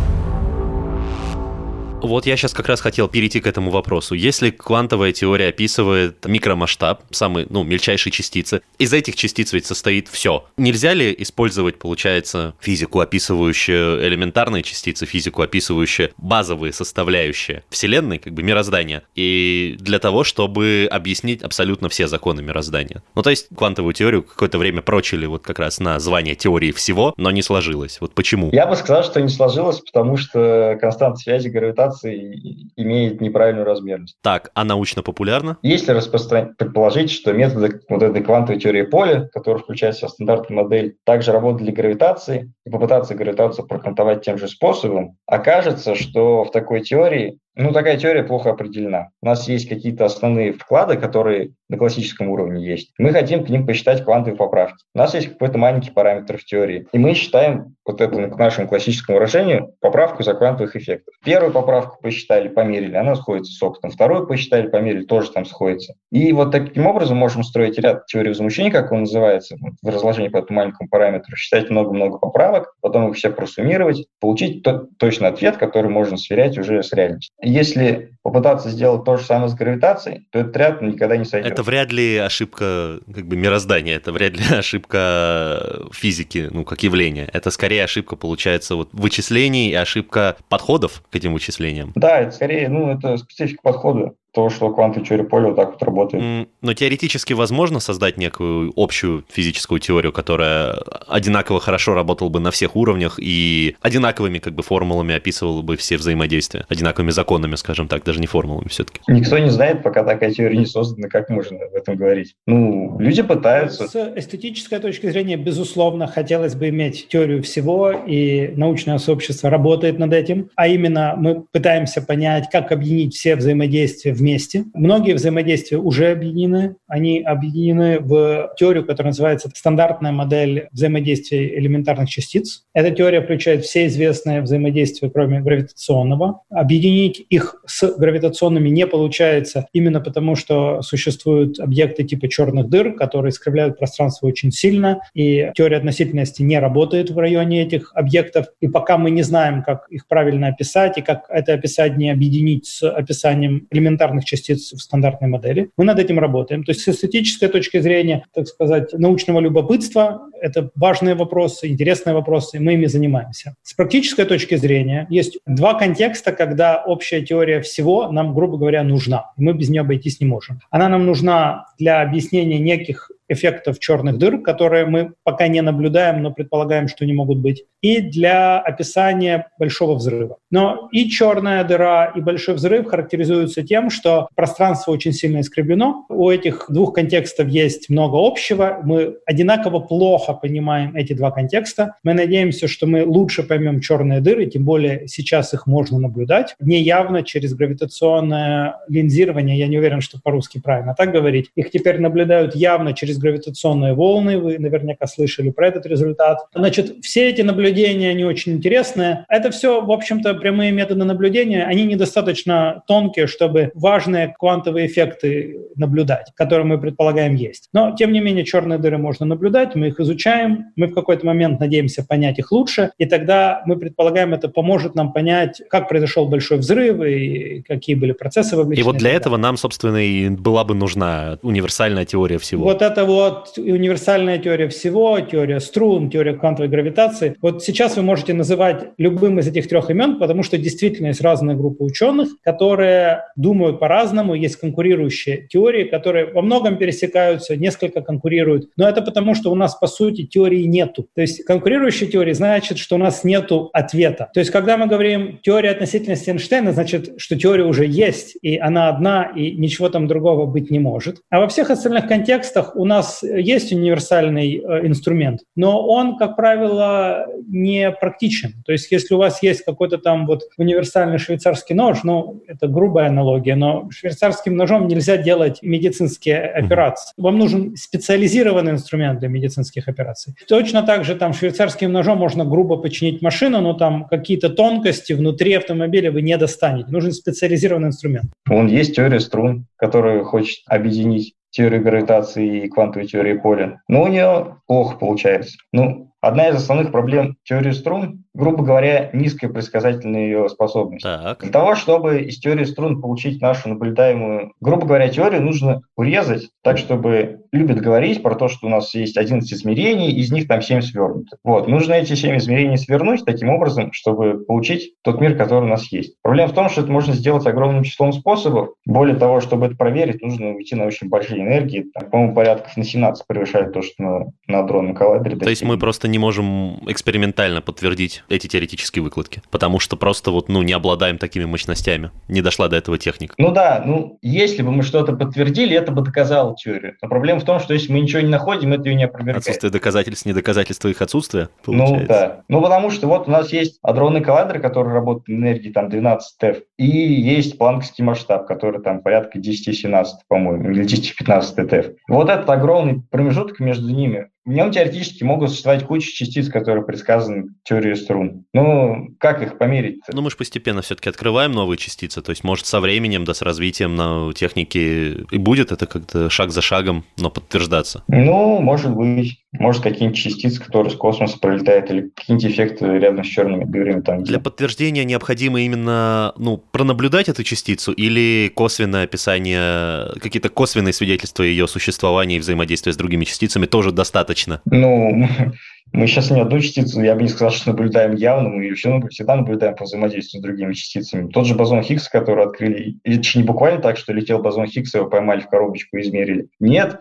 Вот 2.01 2.25
я 2.25 2.35
сейчас 2.35 2.53
как 2.53 2.67
раз 2.67 2.81
хотел 2.81 3.07
перейти 3.07 3.39
к 3.39 3.47
этому 3.47 3.69
вопросу. 3.69 4.15
Если 4.15 4.49
квантовая 4.49 5.11
теория 5.11 5.49
описывает 5.49 6.25
микромасштаб, 6.25 7.03
самые, 7.11 7.45
ну, 7.49 7.63
мельчайшие 7.63 8.11
частицы, 8.11 8.61
из 8.79 8.91
этих 8.91 9.15
частиц 9.15 9.53
ведь 9.53 9.65
состоит 9.65 10.07
все. 10.07 10.45
Нельзя 10.57 10.93
ли 10.93 11.15
использовать, 11.19 11.77
получается, 11.77 12.55
физику, 12.59 12.99
описывающую 12.99 14.05
элементарные 14.07 14.63
частицы, 14.63 15.05
физику, 15.05 15.43
описывающую 15.43 16.09
базовые 16.17 16.73
составляющие 16.73 17.63
Вселенной, 17.69 18.17
как 18.17 18.33
бы 18.33 18.41
мироздания, 18.41 19.03
и 19.15 19.77
для 19.79 19.99
того, 19.99 20.23
чтобы 20.23 20.87
объяснить 20.89 21.43
абсолютно 21.43 21.89
все 21.89 22.07
законы 22.07 22.41
мироздания? 22.41 23.03
Ну, 23.15 23.21
то 23.21 23.29
есть 23.29 23.47
квантовую 23.55 23.93
теорию 23.93 24.23
какое-то 24.23 24.57
время 24.57 24.81
прочили 24.81 25.27
вот 25.27 25.43
как 25.43 25.59
раз 25.59 25.79
на 25.79 25.99
звание 25.99 26.33
теории 26.35 26.71
всего, 26.71 27.13
но 27.17 27.29
не 27.29 27.43
сложилось. 27.43 27.99
Вот 28.01 28.13
почему? 28.13 28.49
Я 28.51 28.65
бы 28.65 28.75
сказал, 28.75 29.03
что 29.03 29.21
не 29.21 29.29
сложилось, 29.29 29.79
потому 29.79 30.17
что 30.17 30.77
константа 30.81 31.17
связи 31.19 31.47
гравитации 31.47 31.90
информации 31.91 32.71
имеет 32.75 33.21
неправильную 33.21 33.65
размерность. 33.65 34.17
Так, 34.21 34.51
а 34.53 34.63
научно-популярно? 34.63 35.57
Если 35.61 35.91
распростран... 35.91 36.55
предположить, 36.55 37.11
что 37.11 37.33
методы 37.33 37.81
вот 37.89 38.01
этой 38.01 38.23
квантовой 38.23 38.59
теории 38.59 38.83
поля, 38.83 39.29
которая 39.33 39.61
включает 39.61 39.95
в 39.95 39.99
себя 39.99 40.09
стандартную 40.09 40.63
модель, 40.63 40.97
также 41.05 41.31
работают 41.31 41.63
для 41.63 41.73
гравитации, 41.73 42.53
и 42.65 42.69
попытаться 42.69 43.15
гравитацию 43.15 43.67
прокантовать 43.67 44.23
тем 44.23 44.37
же 44.37 44.47
способом, 44.47 45.17
окажется, 45.25 45.95
что 45.95 46.43
в 46.43 46.51
такой 46.51 46.81
теории 46.81 47.39
Ну, 47.55 47.73
такая 47.73 47.97
теория 47.97 48.23
плохо 48.23 48.51
определена. 48.51 49.09
У 49.21 49.25
нас 49.25 49.47
есть 49.49 49.67
какие-то 49.67 50.05
основные 50.05 50.53
вклады, 50.53 50.95
которые 50.95 51.51
на 51.67 51.77
классическом 51.77 52.29
уровне 52.29 52.65
есть. 52.65 52.93
Мы 52.97 53.11
хотим 53.11 53.43
к 53.43 53.49
ним 53.49 53.65
посчитать 53.65 54.03
квантовые 54.03 54.37
поправки. 54.37 54.83
У 54.93 54.97
нас 54.97 55.13
есть 55.13 55.29
какой-то 55.29 55.57
маленький 55.57 55.91
параметр 55.91 56.37
в 56.37 56.45
теории. 56.45 56.87
И 56.91 56.97
мы 56.97 57.13
считаем 57.13 57.75
вот 57.85 58.01
эту, 58.01 58.29
к 58.29 58.37
нашему 58.37 58.67
классическому 58.67 59.17
выражению, 59.17 59.73
поправку 59.79 60.23
за 60.23 60.33
квантовых 60.33 60.75
эффектов. 60.75 61.13
Первую 61.23 61.51
поправку 61.51 61.97
посчитали, 62.01 62.47
померили, 62.47 62.95
она 62.95 63.15
сходится 63.15 63.53
с 63.53 63.63
опытом. 63.63 63.91
Вторую 63.91 64.27
посчитали, 64.27 64.67
померили, 64.67 65.05
тоже 65.05 65.31
там 65.31 65.45
сходится. 65.45 65.95
И 66.11 66.31
вот 66.33 66.51
таким 66.51 66.87
образом 66.87 67.17
можем 67.17 67.43
строить 67.43 67.79
ряд 67.79 68.05
теорий 68.05 68.29
возмущения, 68.29 68.71
как 68.71 68.91
он 68.91 69.01
называется, 69.01 69.57
в 69.81 69.87
разложении 69.87 70.29
по 70.29 70.37
этому 70.37 70.59
маленькому 70.59 70.89
параметру, 70.89 71.35
считать 71.35 71.69
много-много 71.69 72.17
поправок, 72.17 72.73
потом 72.81 73.09
их 73.09 73.15
все 73.15 73.29
просуммировать, 73.29 74.05
получить 74.19 74.63
тот 74.63 74.97
точный 74.97 75.29
ответ, 75.29 75.57
который 75.57 75.89
можно 75.89 76.17
сверять 76.17 76.57
уже 76.57 76.83
с 76.83 76.93
реальностью. 76.93 77.33
Если 77.51 78.11
попытаться 78.23 78.69
сделать 78.69 79.03
то 79.03 79.17
же 79.17 79.25
самое 79.25 79.49
с 79.49 79.53
гравитацией, 79.53 80.27
то 80.31 80.39
этот 80.39 80.55
ряд 80.55 80.81
никогда 80.81 81.17
не 81.17 81.25
сойдет. 81.25 81.51
Это 81.51 81.63
вряд 81.63 81.91
ли 81.91 82.17
ошибка 82.17 82.99
как 83.13 83.27
бы 83.27 83.35
мироздания, 83.35 83.95
это 83.95 84.11
вряд 84.11 84.33
ли 84.33 84.43
ошибка 84.57 85.87
физики, 85.91 86.49
ну, 86.51 86.63
как 86.63 86.83
явления. 86.83 87.27
Это 87.33 87.49
скорее 87.49 87.83
ошибка, 87.83 88.15
получается, 88.15 88.75
вот 88.75 88.89
вычислений 88.93 89.69
и 89.69 89.73
ошибка 89.73 90.37
подходов 90.49 91.03
к 91.09 91.15
этим 91.15 91.33
вычислениям. 91.33 91.91
Да, 91.95 92.19
это 92.19 92.31
скорее, 92.31 92.69
ну, 92.69 92.91
это 92.91 93.17
специфика 93.17 93.61
подхода 93.63 94.13
то, 94.33 94.49
что 94.49 94.71
квантовая 94.71 95.05
теория 95.05 95.23
поля 95.23 95.47
вот 95.47 95.55
так 95.55 95.71
вот 95.71 95.83
работает. 95.83 96.47
Но 96.61 96.73
теоретически 96.73 97.33
возможно 97.33 97.79
создать 97.79 98.17
некую 98.17 98.71
общую 98.75 99.25
физическую 99.29 99.79
теорию, 99.79 100.13
которая 100.13 100.73
одинаково 101.07 101.59
хорошо 101.59 101.93
работала 101.93 102.29
бы 102.29 102.39
на 102.39 102.51
всех 102.51 102.75
уровнях 102.75 103.19
и 103.19 103.75
одинаковыми 103.81 104.39
как 104.39 104.53
бы 104.53 104.63
формулами 104.63 105.15
описывала 105.15 105.61
бы 105.61 105.75
все 105.75 105.97
взаимодействия, 105.97 106.65
одинаковыми 106.69 107.11
законами, 107.11 107.55
скажем 107.55 107.87
так, 107.87 108.03
даже 108.03 108.19
не 108.19 108.27
формулами 108.27 108.69
все-таки. 108.69 109.01
Никто 109.07 109.37
не 109.37 109.49
знает, 109.49 109.83
пока 109.83 110.03
такая 110.03 110.31
теория 110.31 110.57
не 110.57 110.65
создана, 110.65 111.09
как 111.09 111.29
можно 111.29 111.57
в 111.57 111.75
этом 111.75 111.97
говорить. 111.97 112.35
Ну, 112.47 112.97
люди 112.99 113.21
пытаются. 113.21 113.87
С 113.87 114.13
эстетической 114.15 114.79
точки 114.79 115.09
зрения, 115.09 115.35
безусловно, 115.35 116.07
хотелось 116.07 116.55
бы 116.55 116.69
иметь 116.69 117.07
теорию 117.09 117.43
всего, 117.43 117.91
и 117.91 118.53
научное 118.55 118.97
сообщество 118.97 119.49
работает 119.49 119.99
над 119.99 120.13
этим, 120.13 120.49
а 120.55 120.67
именно 120.67 121.15
мы 121.17 121.43
пытаемся 121.51 122.01
понять, 122.01 122.49
как 122.51 122.71
объединить 122.71 123.15
все 123.15 123.35
взаимодействия 123.35 124.13
вместе. 124.21 124.65
Многие 124.73 125.13
взаимодействия 125.13 125.77
уже 125.77 126.11
объединены. 126.11 126.75
Они 126.87 127.19
объединены 127.19 127.99
в 127.99 128.53
теорию, 128.57 128.85
которая 128.85 129.11
называется 129.11 129.49
стандартная 129.53 130.11
модель 130.11 130.67
взаимодействия 130.71 131.57
элементарных 131.57 132.09
частиц. 132.09 132.63
Эта 132.73 132.91
теория 132.91 133.21
включает 133.21 133.65
все 133.65 133.87
известные 133.87 134.41
взаимодействия, 134.41 135.09
кроме 135.09 135.41
гравитационного. 135.41 136.41
Объединить 136.49 137.25
их 137.29 137.55
с 137.65 137.91
гравитационными 137.97 138.69
не 138.69 138.87
получается 138.87 139.67
именно 139.73 139.99
потому, 139.99 140.35
что 140.35 140.81
существуют 140.81 141.59
объекты 141.59 142.03
типа 142.03 142.27
черных 142.27 142.69
дыр, 142.69 142.93
которые 142.93 143.31
искривляют 143.31 143.77
пространство 143.77 144.27
очень 144.27 144.51
сильно, 144.51 145.01
и 145.13 145.51
теория 145.55 145.77
относительности 145.77 146.43
не 146.43 146.59
работает 146.59 147.09
в 147.09 147.17
районе 147.17 147.63
этих 147.63 147.91
объектов. 147.95 148.47
И 148.61 148.67
пока 148.67 148.97
мы 148.97 149.09
не 149.09 149.23
знаем, 149.23 149.63
как 149.63 149.87
их 149.89 150.07
правильно 150.07 150.47
описать 150.47 150.97
и 150.97 151.01
как 151.01 151.25
это 151.29 151.53
описание 151.53 152.13
объединить 152.13 152.67
с 152.67 152.87
описанием 152.87 153.67
элементарных 153.71 154.10
элементарных 154.11 154.25
частиц 154.25 154.73
в 154.73 154.79
стандартной 154.79 155.27
модели. 155.27 155.69
Мы 155.77 155.85
над 155.85 155.99
этим 155.99 156.19
работаем. 156.19 156.63
То 156.63 156.71
есть 156.71 156.81
с 156.81 156.87
эстетической 156.87 157.47
точки 157.47 157.79
зрения, 157.79 158.25
так 158.33 158.47
сказать, 158.47 158.93
научного 158.93 159.39
любопытства, 159.39 160.27
это 160.41 160.69
важные 160.75 161.15
вопросы, 161.15 161.67
интересные 161.67 162.13
вопросы, 162.13 162.57
и 162.57 162.59
мы 162.59 162.73
ими 162.73 162.87
занимаемся. 162.87 163.55
С 163.63 163.73
практической 163.73 164.25
точки 164.25 164.55
зрения 164.55 165.07
есть 165.09 165.39
два 165.45 165.73
контекста, 165.73 166.31
когда 166.31 166.83
общая 166.85 167.21
теория 167.21 167.61
всего 167.61 168.11
нам, 168.11 168.33
грубо 168.33 168.57
говоря, 168.57 168.83
нужна. 168.83 169.31
Мы 169.37 169.53
без 169.53 169.69
нее 169.69 169.81
обойтись 169.81 170.19
не 170.19 170.27
можем. 170.27 170.59
Она 170.69 170.89
нам 170.89 171.05
нужна 171.05 171.65
для 171.77 172.01
объяснения 172.01 172.59
неких 172.59 173.11
эффектов 173.31 173.79
черных 173.79 174.17
дыр, 174.17 174.41
которые 174.41 174.85
мы 174.85 175.13
пока 175.23 175.47
не 175.47 175.61
наблюдаем, 175.61 176.21
но 176.21 176.31
предполагаем, 176.31 176.87
что 176.87 177.05
не 177.05 177.13
могут 177.13 177.39
быть, 177.39 177.63
и 177.81 178.01
для 178.01 178.59
описания 178.59 179.49
большого 179.57 179.95
взрыва. 179.95 180.37
Но 180.51 180.89
и 180.91 181.09
черная 181.09 181.63
дыра, 181.63 182.11
и 182.15 182.21
большой 182.21 182.55
взрыв 182.55 182.87
характеризуются 182.87 183.63
тем, 183.63 183.89
что 183.89 184.27
пространство 184.35 184.91
очень 184.91 185.13
сильно 185.13 185.41
искривлено. 185.41 186.05
У 186.09 186.29
этих 186.29 186.65
двух 186.69 186.93
контекстов 186.93 187.47
есть 187.47 187.89
много 187.89 188.17
общего. 188.17 188.79
Мы 188.83 189.15
одинаково 189.25 189.79
плохо 189.79 190.33
понимаем 190.33 190.95
эти 190.95 191.13
два 191.13 191.31
контекста. 191.31 191.95
Мы 192.03 192.13
надеемся, 192.13 192.67
что 192.67 192.85
мы 192.87 193.05
лучше 193.05 193.43
поймем 193.43 193.79
черные 193.79 194.19
дыры, 194.19 194.45
тем 194.45 194.65
более 194.65 195.07
сейчас 195.07 195.53
их 195.53 195.67
можно 195.67 195.99
наблюдать. 195.99 196.55
Не 196.59 196.81
явно 196.81 197.23
через 197.23 197.53
гравитационное 197.53 198.75
линзирование, 198.87 199.57
я 199.57 199.67
не 199.67 199.77
уверен, 199.77 200.01
что 200.01 200.19
по-русски 200.21 200.59
правильно 200.59 200.93
так 200.97 201.11
говорить. 201.11 201.49
Их 201.55 201.71
теперь 201.71 201.99
наблюдают 201.99 202.55
явно 202.55 202.93
через 202.93 203.17
гравитационные 203.21 203.93
волны. 203.93 204.37
Вы 204.37 204.59
наверняка 204.59 205.07
слышали 205.07 205.49
про 205.49 205.67
этот 205.67 205.85
результат. 205.85 206.39
Значит, 206.53 206.97
все 207.01 207.29
эти 207.29 207.41
наблюдения, 207.41 208.09
они 208.09 208.25
очень 208.25 208.53
интересные. 208.53 209.25
Это 209.29 209.51
все, 209.51 209.81
в 209.81 209.91
общем-то, 209.91 210.33
прямые 210.35 210.71
методы 210.71 211.05
наблюдения. 211.05 211.63
Они 211.63 211.83
недостаточно 211.83 212.83
тонкие, 212.87 213.27
чтобы 213.27 213.71
важные 213.75 214.33
квантовые 214.37 214.87
эффекты 214.87 215.59
наблюдать, 215.75 216.31
которые 216.35 216.65
мы 216.65 216.79
предполагаем 216.79 217.35
есть. 217.35 217.69
Но, 217.73 217.95
тем 217.95 218.11
не 218.11 218.19
менее, 218.19 218.43
черные 218.43 218.79
дыры 218.79 218.97
можно 218.97 219.25
наблюдать, 219.25 219.75
мы 219.75 219.87
их 219.87 219.99
изучаем, 219.99 220.65
мы 220.75 220.87
в 220.87 220.93
какой-то 220.93 221.25
момент 221.25 221.59
надеемся 221.59 222.03
понять 222.03 222.39
их 222.39 222.51
лучше, 222.51 222.91
и 222.97 223.05
тогда 223.05 223.61
мы 223.65 223.77
предполагаем, 223.77 224.33
это 224.33 224.49
поможет 224.49 224.95
нам 224.95 225.13
понять, 225.13 225.61
как 225.69 225.87
произошел 225.87 226.27
большой 226.27 226.57
взрыв 226.57 227.01
и 227.01 227.63
какие 227.67 227.95
были 227.95 228.11
процессы 228.11 228.55
вовлечены. 228.55 228.81
И 228.81 228.83
вот 228.83 228.97
для 228.97 229.11
этого 229.11 229.37
нам, 229.37 229.57
собственно, 229.57 229.97
и 229.97 230.29
была 230.29 230.63
бы 230.63 230.73
нужна 230.73 231.37
универсальная 231.41 232.05
теория 232.05 232.37
всего. 232.37 232.63
Вот 232.63 232.81
это 232.81 233.05
вот 233.11 233.57
универсальная 233.57 234.37
теория 234.37 234.67
всего, 234.67 235.19
теория 235.19 235.59
струн, 235.59 236.09
теория 236.09 236.33
квантовой 236.33 236.69
гравитации. 236.69 237.35
Вот 237.41 237.63
сейчас 237.63 237.97
вы 237.97 238.03
можете 238.03 238.33
называть 238.33 238.91
любым 238.97 239.39
из 239.39 239.47
этих 239.47 239.67
трех 239.67 239.89
имен, 239.89 240.19
потому 240.19 240.43
что 240.43 240.57
действительно 240.57 241.07
есть 241.07 241.21
разные 241.21 241.55
группы 241.55 241.83
ученых, 241.83 242.29
которые 242.43 243.23
думают 243.35 243.79
по-разному, 243.79 244.35
есть 244.35 244.55
конкурирующие 244.57 245.47
теории, 245.47 245.83
которые 245.83 246.25
во 246.25 246.41
многом 246.41 246.77
пересекаются, 246.77 247.55
несколько 247.55 248.01
конкурируют. 248.01 248.69
Но 248.77 248.87
это 248.87 249.01
потому, 249.01 249.35
что 249.35 249.51
у 249.51 249.55
нас, 249.55 249.75
по 249.75 249.87
сути, 249.87 250.25
теории 250.25 250.63
нету. 250.63 251.07
То 251.15 251.21
есть 251.21 251.43
конкурирующие 251.43 252.09
теории 252.09 252.33
значит, 252.33 252.77
что 252.77 252.95
у 252.95 252.99
нас 252.99 253.23
нету 253.23 253.69
ответа. 253.73 254.29
То 254.33 254.39
есть 254.39 254.51
когда 254.51 254.77
мы 254.77 254.87
говорим 254.87 255.39
теория 255.41 255.71
относительности 255.71 256.29
Эйнштейна, 256.29 256.71
значит, 256.71 257.13
что 257.17 257.37
теория 257.37 257.65
уже 257.65 257.85
есть, 257.85 258.37
и 258.41 258.57
она 258.57 258.89
одна, 258.89 259.31
и 259.35 259.51
ничего 259.51 259.89
там 259.89 260.07
другого 260.07 260.45
быть 260.45 260.71
не 260.71 260.79
может. 260.79 261.21
А 261.29 261.39
во 261.39 261.47
всех 261.47 261.69
остальных 261.69 262.07
контекстах 262.07 262.75
у 262.75 262.85
нас 262.85 263.00
есть 263.21 263.71
универсальный 263.71 264.57
э, 264.57 264.87
инструмент, 264.87 265.41
но 265.55 265.85
он, 265.85 266.17
как 266.17 266.35
правило, 266.35 267.25
не 267.47 267.91
практичен. 267.91 268.53
То 268.65 268.71
есть 268.71 268.91
если 268.91 269.13
у 269.13 269.17
вас 269.17 269.43
есть 269.43 269.63
какой-то 269.63 269.97
там 269.97 270.25
вот 270.25 270.43
универсальный 270.57 271.17
швейцарский 271.17 271.75
нож, 271.75 272.03
ну, 272.03 272.43
это 272.47 272.67
грубая 272.67 273.07
аналогия, 273.07 273.55
но 273.55 273.89
швейцарским 273.89 274.55
ножом 274.55 274.87
нельзя 274.87 275.17
делать 275.17 275.59
медицинские 275.61 276.41
операции. 276.41 277.13
Вам 277.17 277.37
нужен 277.37 277.75
специализированный 277.75 278.71
инструмент 278.71 279.19
для 279.19 279.29
медицинских 279.29 279.87
операций. 279.87 280.33
Точно 280.47 280.83
так 280.83 281.05
же 281.05 281.15
там 281.15 281.33
швейцарским 281.33 281.91
ножом 281.91 282.17
можно 282.17 282.45
грубо 282.45 282.77
починить 282.77 283.21
машину, 283.21 283.61
но 283.61 283.73
там 283.73 284.05
какие-то 284.07 284.49
тонкости 284.49 285.13
внутри 285.13 285.53
автомобиля 285.53 286.11
вы 286.11 286.21
не 286.21 286.37
достанете. 286.37 286.91
Нужен 286.91 287.11
специализированный 287.11 287.89
инструмент. 287.89 288.31
Он 288.49 288.67
есть 288.67 288.95
теория 288.95 289.19
струн, 289.19 289.65
которая 289.75 290.23
хочет 290.23 290.63
объединить 290.67 291.33
теорию 291.51 291.83
гравитации 291.83 292.63
и 292.63 292.69
квантовой 292.69 293.07
теории 293.07 293.37
поля. 293.37 293.81
Но 293.87 294.03
у 294.03 294.07
нее 294.07 294.57
плохо 294.65 294.97
получается. 294.97 295.57
Ну, 295.71 296.11
Одна 296.21 296.49
из 296.49 296.55
основных 296.55 296.91
проблем 296.91 297.35
теории 297.43 297.71
струн, 297.71 298.23
грубо 298.33 298.63
говоря, 298.63 299.09
низкая 299.13 299.49
предсказательная 299.49 300.21
ее 300.21 300.49
способность. 300.49 301.03
Так. 301.03 301.41
Для 301.41 301.51
того, 301.51 301.75
чтобы 301.75 302.21
из 302.21 302.39
теории 302.39 302.63
струн 302.63 303.01
получить 303.01 303.41
нашу 303.41 303.69
наблюдаемую, 303.69 304.53
грубо 304.61 304.85
говоря, 304.85 305.09
теорию, 305.09 305.41
нужно 305.41 305.81
урезать 305.95 306.49
так, 306.63 306.77
чтобы 306.77 307.41
любят 307.51 307.81
говорить 307.81 308.23
про 308.23 308.35
то, 308.35 308.47
что 308.47 308.67
у 308.67 308.69
нас 308.69 308.93
есть 308.93 309.17
11 309.17 309.51
измерений, 309.51 310.11
из 310.11 310.31
них 310.31 310.47
там 310.47 310.61
7 310.61 310.81
свернуты. 310.81 311.37
Вот, 311.43 311.67
нужно 311.67 311.93
эти 311.93 312.13
7 312.13 312.37
измерений 312.37 312.77
свернуть 312.77 313.25
таким 313.25 313.49
образом, 313.49 313.91
чтобы 313.91 314.43
получить 314.45 314.93
тот 315.01 315.19
мир, 315.19 315.35
который 315.35 315.65
у 315.65 315.67
нас 315.67 315.91
есть. 315.91 316.15
Проблема 316.21 316.49
в 316.49 316.55
том, 316.55 316.69
что 316.69 316.81
это 316.81 316.91
можно 316.91 317.13
сделать 317.13 317.45
огромным 317.45 317.83
числом 317.83 318.13
способов. 318.13 318.69
Более 318.85 319.17
того, 319.17 319.41
чтобы 319.41 319.65
это 319.65 319.75
проверить, 319.75 320.21
нужно 320.21 320.55
уйти 320.55 320.75
на 320.75 320.85
очень 320.85 321.09
большие 321.09 321.41
энергии. 321.41 321.87
Там, 321.93 322.09
по-моему, 322.09 322.33
порядков 322.33 322.77
на 322.77 322.83
17 322.83 323.27
превышает 323.27 323.73
то, 323.73 323.81
что 323.81 323.93
на, 323.97 324.25
на 324.47 324.63
дронном 324.63 324.95
коллайдере. 324.95 325.35
То 325.37 325.49
есть 325.49 325.63
мы 325.63 325.77
просто 325.77 326.07
не 326.07 326.19
можем 326.19 326.79
экспериментально 326.87 327.61
подтвердить 327.61 328.20
подтвердить 328.21 328.41
эти 328.41 328.47
теоретические 328.51 329.03
выкладки, 329.03 329.41
потому 329.51 329.79
что 329.79 329.97
просто 329.97 330.31
вот, 330.31 330.49
ну, 330.49 330.61
не 330.61 330.73
обладаем 330.73 331.17
такими 331.17 331.45
мощностями, 331.45 332.11
не 332.27 332.41
дошла 332.41 332.67
до 332.67 332.77
этого 332.77 332.97
техника. 332.97 333.33
Ну 333.37 333.51
да, 333.51 333.83
ну, 333.85 334.17
если 334.21 334.61
бы 334.61 334.71
мы 334.71 334.83
что-то 334.83 335.13
подтвердили, 335.13 335.75
это 335.75 335.91
бы 335.91 336.01
доказало 336.01 336.55
теорию. 336.55 336.95
Но 337.01 337.09
проблема 337.09 337.39
в 337.39 337.45
том, 337.45 337.59
что 337.59 337.73
если 337.73 337.91
мы 337.91 337.99
ничего 337.99 338.21
не 338.21 338.29
находим, 338.29 338.73
это 338.73 338.89
ее 338.89 338.95
не 338.95 339.03
опровергает. 339.05 339.37
Отсутствие 339.37 339.71
доказательств, 339.71 340.25
не 340.25 340.33
доказательство 340.33 340.87
их 340.87 341.01
отсутствия, 341.01 341.49
получается. 341.63 342.01
Ну 342.01 342.07
да, 342.07 342.43
ну 342.47 342.61
потому 342.61 342.89
что 342.91 343.07
вот 343.07 343.27
у 343.27 343.31
нас 343.31 343.51
есть 343.51 343.79
адронный 343.81 344.21
коллайдер, 344.21 344.59
который 344.59 344.93
работает 344.93 345.27
на 345.27 345.33
энергии 345.41 345.71
там 345.71 345.89
12 345.89 346.37
ТЭФ, 346.37 346.57
и 346.77 346.85
есть 346.85 347.57
планковский 347.57 348.03
масштаб, 348.03 348.47
который 348.47 348.81
там 348.81 349.01
порядка 349.01 349.39
10-17, 349.39 350.05
по-моему, 350.27 350.71
или 350.71 350.85
10-15 350.85 351.65
ТЭФ. 351.67 351.85
Вот 352.07 352.29
этот 352.29 352.49
огромный 352.49 353.01
промежуток 353.09 353.59
между 353.59 353.89
ними, 353.93 354.29
в 354.43 354.49
нем 354.49 354.71
теоретически 354.71 355.23
могут 355.23 355.49
существовать 355.49 355.85
куча 355.85 356.11
частиц, 356.11 356.49
которые 356.49 356.83
предсказаны 356.83 357.49
теорией 357.63 357.95
струн. 357.95 358.45
Ну, 358.53 359.09
как 359.19 359.43
их 359.43 359.57
померить 359.57 359.97
-то? 359.97 360.13
Ну, 360.13 360.21
мы 360.21 360.31
же 360.31 360.37
постепенно 360.37 360.81
все-таки 360.81 361.09
открываем 361.09 361.51
новые 361.51 361.77
частицы. 361.77 362.21
То 362.21 362.31
есть, 362.31 362.43
может, 362.43 362.65
со 362.65 362.79
временем, 362.79 363.23
да, 363.23 363.33
с 363.33 363.41
развитием 363.43 363.95
на 363.95 364.33
техники 364.33 365.25
и 365.29 365.37
будет 365.37 365.71
это 365.71 365.85
как-то 365.85 366.29
шаг 366.29 366.51
за 366.51 366.61
шагом, 366.61 367.05
но 367.17 367.29
подтверждаться. 367.29 368.03
Ну, 368.07 368.59
может 368.59 368.95
быть. 368.95 369.37
Может, 369.53 369.83
какие-нибудь 369.83 370.17
частицы, 370.17 370.63
которые 370.63 370.93
с 370.93 370.95
космоса 370.95 371.37
пролетают, 371.37 371.91
или 371.91 372.09
какие-нибудь 372.15 372.51
эффекты 372.51 372.85
рядом 372.85 373.25
с 373.25 373.27
черными 373.27 373.65
дырами. 373.65 373.99
Там, 373.99 374.23
Для 374.23 374.39
подтверждения 374.39 375.03
необходимо 375.03 375.61
именно 375.61 376.33
ну, 376.37 376.57
пронаблюдать 376.57 377.27
эту 377.27 377.43
частицу 377.43 377.91
или 377.91 378.49
косвенное 378.55 379.03
описание, 379.03 380.17
какие-то 380.21 380.47
косвенные 380.47 380.93
свидетельства 380.93 381.43
ее 381.43 381.67
существования 381.67 382.37
и 382.37 382.39
взаимодействия 382.39 382.93
с 382.93 382.97
другими 382.97 383.25
частицами 383.25 383.65
тоже 383.65 383.91
достаточно? 383.91 384.30
Ну, 384.65 385.27
мы 385.93 386.07
сейчас 386.07 386.31
ни 386.31 386.39
одну 386.39 386.59
частицу, 386.59 387.01
я 387.01 387.15
бы 387.15 387.23
не 387.23 387.27
сказал, 387.27 387.51
что 387.51 387.71
наблюдаем 387.71 388.15
явно, 388.15 388.49
мы 388.49 388.63
ее 388.63 388.75
все, 388.75 388.99
всегда 389.09 389.35
наблюдаем 389.35 389.75
по 389.75 389.83
взаимодействию 389.83 390.41
с 390.41 390.43
другими 390.43 390.73
частицами. 390.73 391.29
Тот 391.29 391.45
же 391.45 391.55
бозон 391.55 391.81
Хиггса, 391.81 392.09
который 392.09 392.45
открыли, 392.45 392.97
это 393.03 393.21
не 393.35 393.43
буквально 393.43 393.81
так, 393.81 393.97
что 393.97 394.13
летел 394.13 394.39
бозон 394.39 394.67
Хиггса, 394.67 394.99
его 394.99 395.09
поймали 395.09 395.41
в 395.41 395.49
коробочку 395.49 395.97
и 395.97 396.01
измерили. 396.01 396.47
Нет, 396.59 396.99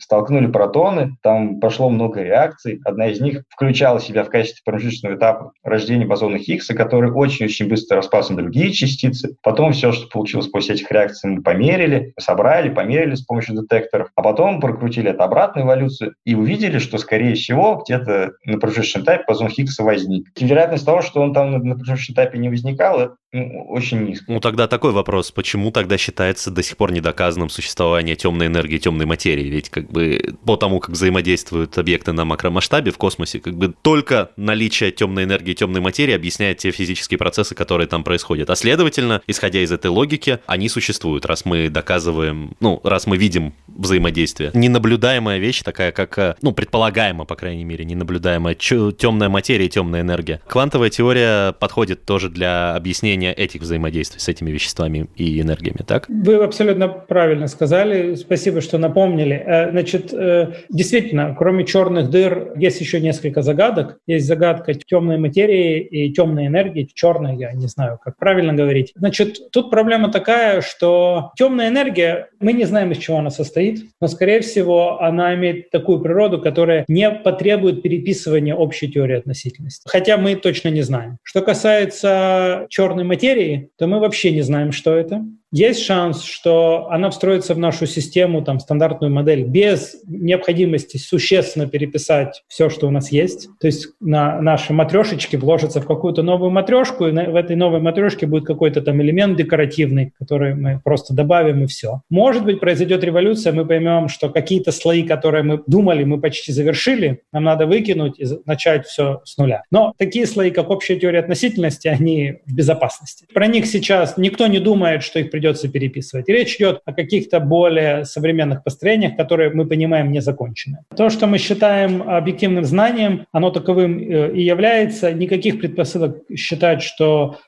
столкнули 0.00 0.46
протоны, 0.46 1.16
там 1.22 1.60
пошло 1.60 1.88
много 1.88 2.22
реакций. 2.22 2.80
Одна 2.84 3.08
из 3.08 3.20
них 3.20 3.44
включала 3.48 4.00
себя 4.00 4.24
в 4.24 4.30
качестве 4.30 4.62
промежуточного 4.64 5.16
этапа 5.16 5.52
рождения 5.62 6.06
бозона 6.06 6.38
Хиггса, 6.38 6.74
который 6.74 7.10
очень-очень 7.10 7.68
быстро 7.68 7.96
распался 7.96 8.32
на 8.32 8.42
другие 8.42 8.72
частицы. 8.72 9.36
Потом 9.42 9.72
все, 9.72 9.92
что 9.92 10.08
получилось 10.08 10.48
после 10.48 10.74
этих 10.74 10.90
реакций, 10.90 11.30
мы 11.30 11.42
померили, 11.42 12.12
собрали, 12.18 12.68
померили 12.68 13.14
с 13.14 13.22
помощью 13.22 13.60
детекторов, 13.60 14.08
а 14.16 14.22
потом 14.22 14.60
прокрутили 14.60 15.10
это 15.10 15.24
обратную 15.24 15.66
эволюцию 15.66 16.14
и 16.24 16.34
увидели, 16.34 16.78
что, 16.78 16.98
скорее 16.98 17.34
всего, 17.34 17.76
где-то 17.92 18.32
на 18.44 18.58
промежуточном 18.58 19.04
этапе 19.04 19.24
бозон 19.26 19.48
Хиггса 19.48 19.82
возник. 19.82 20.28
Вероятность 20.38 20.84
того, 20.84 21.02
что 21.02 21.20
он 21.20 21.34
там 21.34 21.50
на 21.50 21.74
промежуточном 21.74 22.14
этапе 22.14 22.38
не 22.38 22.48
возникал, 22.48 23.00
это 23.00 23.16
ну, 23.32 23.64
очень 23.68 24.04
низкая. 24.04 24.34
Ну 24.34 24.40
тогда 24.40 24.68
такой 24.68 24.92
вопрос, 24.92 25.30
почему 25.30 25.70
тогда 25.70 25.96
считается 25.96 26.50
до 26.50 26.62
сих 26.62 26.76
пор 26.76 26.92
недоказанным 26.92 27.48
существование 27.48 28.14
темной 28.14 28.46
энергии, 28.46 28.78
темной 28.78 29.06
материи? 29.06 29.44
Ведь 29.44 29.70
как 29.70 29.90
бы 29.90 30.36
по 30.44 30.56
тому, 30.56 30.80
как 30.80 30.90
взаимодействуют 30.90 31.78
объекты 31.78 32.12
на 32.12 32.24
макромасштабе 32.24 32.90
в 32.90 32.98
космосе, 32.98 33.40
как 33.40 33.54
бы 33.54 33.74
только 33.82 34.30
наличие 34.36 34.90
темной 34.90 35.24
энергии, 35.24 35.54
темной 35.54 35.80
материи 35.80 36.14
объясняет 36.14 36.58
те 36.58 36.70
физические 36.70 37.18
процессы, 37.18 37.54
которые 37.54 37.86
там 37.86 38.04
происходят. 38.04 38.50
А 38.50 38.56
следовательно, 38.56 39.22
исходя 39.26 39.60
из 39.60 39.72
этой 39.72 39.90
логики, 39.90 40.40
они 40.46 40.68
существуют, 40.68 41.24
раз 41.24 41.44
мы 41.44 41.70
доказываем, 41.70 42.54
ну, 42.60 42.80
раз 42.84 43.06
мы 43.06 43.16
видим 43.16 43.54
взаимодействие. 43.66 44.50
Ненаблюдаемая 44.52 45.38
вещь 45.38 45.62
такая, 45.62 45.92
как, 45.92 46.36
ну, 46.42 46.52
предполагаемо, 46.52 47.24
по 47.24 47.34
крайней 47.34 47.64
мере, 47.64 47.81
ненаблюдаемая 47.84 48.54
темная 48.54 49.28
материя 49.28 49.66
и 49.66 49.68
темная 49.68 50.02
энергия. 50.02 50.40
Квантовая 50.46 50.90
теория 50.90 51.52
подходит 51.52 52.04
тоже 52.04 52.28
для 52.28 52.74
объяснения 52.74 53.32
этих 53.32 53.62
взаимодействий 53.62 54.20
с 54.20 54.28
этими 54.28 54.50
веществами 54.50 55.08
и 55.16 55.40
энергиями, 55.40 55.82
так? 55.86 56.06
Вы 56.08 56.36
абсолютно 56.36 56.88
правильно 56.88 57.46
сказали. 57.48 58.14
Спасибо, 58.14 58.60
что 58.60 58.78
напомнили. 58.78 59.42
Э, 59.44 59.70
значит, 59.70 60.12
э, 60.12 60.52
действительно, 60.68 61.34
кроме 61.38 61.64
черных 61.64 62.10
дыр, 62.10 62.52
есть 62.56 62.80
еще 62.80 63.00
несколько 63.00 63.42
загадок. 63.42 63.98
Есть 64.06 64.26
загадка 64.26 64.74
темной 64.74 65.18
материи 65.18 65.80
и 65.80 66.12
темной 66.12 66.46
энергии. 66.46 66.88
Черной, 66.94 67.36
я 67.36 67.52
не 67.52 67.66
знаю, 67.66 67.98
как 68.02 68.16
правильно 68.16 68.52
говорить. 68.52 68.92
Значит, 68.94 69.50
тут 69.50 69.70
проблема 69.70 70.10
такая, 70.10 70.60
что 70.60 71.32
темная 71.36 71.68
энергия, 71.68 72.28
мы 72.40 72.52
не 72.52 72.64
знаем, 72.64 72.92
из 72.92 72.98
чего 72.98 73.18
она 73.18 73.30
состоит, 73.30 73.84
но, 74.00 74.08
скорее 74.08 74.40
всего, 74.40 75.00
она 75.00 75.34
имеет 75.34 75.70
такую 75.70 76.00
природу, 76.00 76.40
которая 76.40 76.84
не 76.88 77.10
потребует 77.10 77.71
переписывания 77.80 78.54
общей 78.54 78.88
теории 78.88 79.16
относительности. 79.16 79.88
Хотя 79.88 80.16
мы 80.16 80.34
точно 80.36 80.68
не 80.68 80.82
знаем. 80.82 81.18
Что 81.22 81.40
касается 81.40 82.66
черной 82.68 83.04
материи, 83.04 83.70
то 83.78 83.86
мы 83.86 84.00
вообще 84.00 84.32
не 84.32 84.42
знаем, 84.42 84.72
что 84.72 84.94
это. 84.94 85.24
Есть 85.52 85.84
шанс, 85.84 86.24
что 86.24 86.88
она 86.90 87.10
встроится 87.10 87.54
в 87.54 87.58
нашу 87.58 87.86
систему, 87.86 88.42
там, 88.42 88.58
стандартную 88.58 89.12
модель, 89.12 89.44
без 89.44 89.96
необходимости 90.06 90.96
существенно 90.96 91.68
переписать 91.68 92.42
все, 92.48 92.70
что 92.70 92.88
у 92.88 92.90
нас 92.90 93.12
есть. 93.12 93.48
То 93.60 93.66
есть 93.66 93.88
на 94.00 94.40
наши 94.40 94.72
матрешечки 94.72 95.36
вложатся 95.36 95.82
в 95.82 95.86
какую-то 95.86 96.22
новую 96.22 96.50
матрешку, 96.50 97.06
и 97.06 97.12
в 97.12 97.36
этой 97.36 97.54
новой 97.54 97.80
матрешке 97.80 98.26
будет 98.26 98.46
какой-то 98.46 98.80
там 98.80 99.02
элемент 99.02 99.36
декоративный, 99.36 100.14
который 100.18 100.54
мы 100.54 100.80
просто 100.82 101.12
добавим 101.12 101.64
и 101.64 101.66
все. 101.66 102.00
Может 102.08 102.46
быть, 102.46 102.58
произойдет 102.58 103.04
революция, 103.04 103.52
мы 103.52 103.66
поймем, 103.66 104.08
что 104.08 104.30
какие-то 104.30 104.72
слои, 104.72 105.02
которые 105.02 105.42
мы 105.42 105.62
думали, 105.66 106.04
мы 106.04 106.18
почти 106.18 106.50
завершили, 106.50 107.20
нам 107.30 107.44
надо 107.44 107.66
выкинуть 107.66 108.18
и 108.18 108.24
начать 108.46 108.86
все 108.86 109.20
с 109.24 109.36
нуля. 109.36 109.64
Но 109.70 109.92
такие 109.98 110.26
слои, 110.26 110.50
как 110.50 110.70
общая 110.70 110.96
теория 110.96 111.18
относительности, 111.18 111.88
они 111.88 112.38
в 112.46 112.54
безопасности. 112.54 113.26
Про 113.34 113.48
них 113.48 113.66
сейчас 113.66 114.16
никто 114.16 114.46
не 114.46 114.58
думает, 114.58 115.02
что 115.02 115.18
их 115.18 115.30
придется 115.30 115.41
придется 115.42 115.68
переписывать. 115.68 116.28
речь 116.28 116.56
идет 116.56 116.80
о 116.84 116.92
каких-то 116.92 117.40
более 117.40 118.04
современных 118.04 118.62
построениях, 118.62 119.16
которые 119.16 119.50
мы 119.50 119.66
понимаем 119.66 120.12
не 120.12 120.20
закончены. 120.20 120.78
То, 120.96 121.10
что 121.10 121.26
мы 121.26 121.38
считаем 121.38 122.02
объективным 122.02 122.64
знанием, 122.64 123.26
оно 123.32 123.50
таковым 123.50 123.98
э, 123.98 124.32
и 124.34 124.42
является. 124.42 125.12
Никаких 125.12 125.58
предпосылок 125.58 126.18
считать, 126.36 126.82
что 126.82 127.38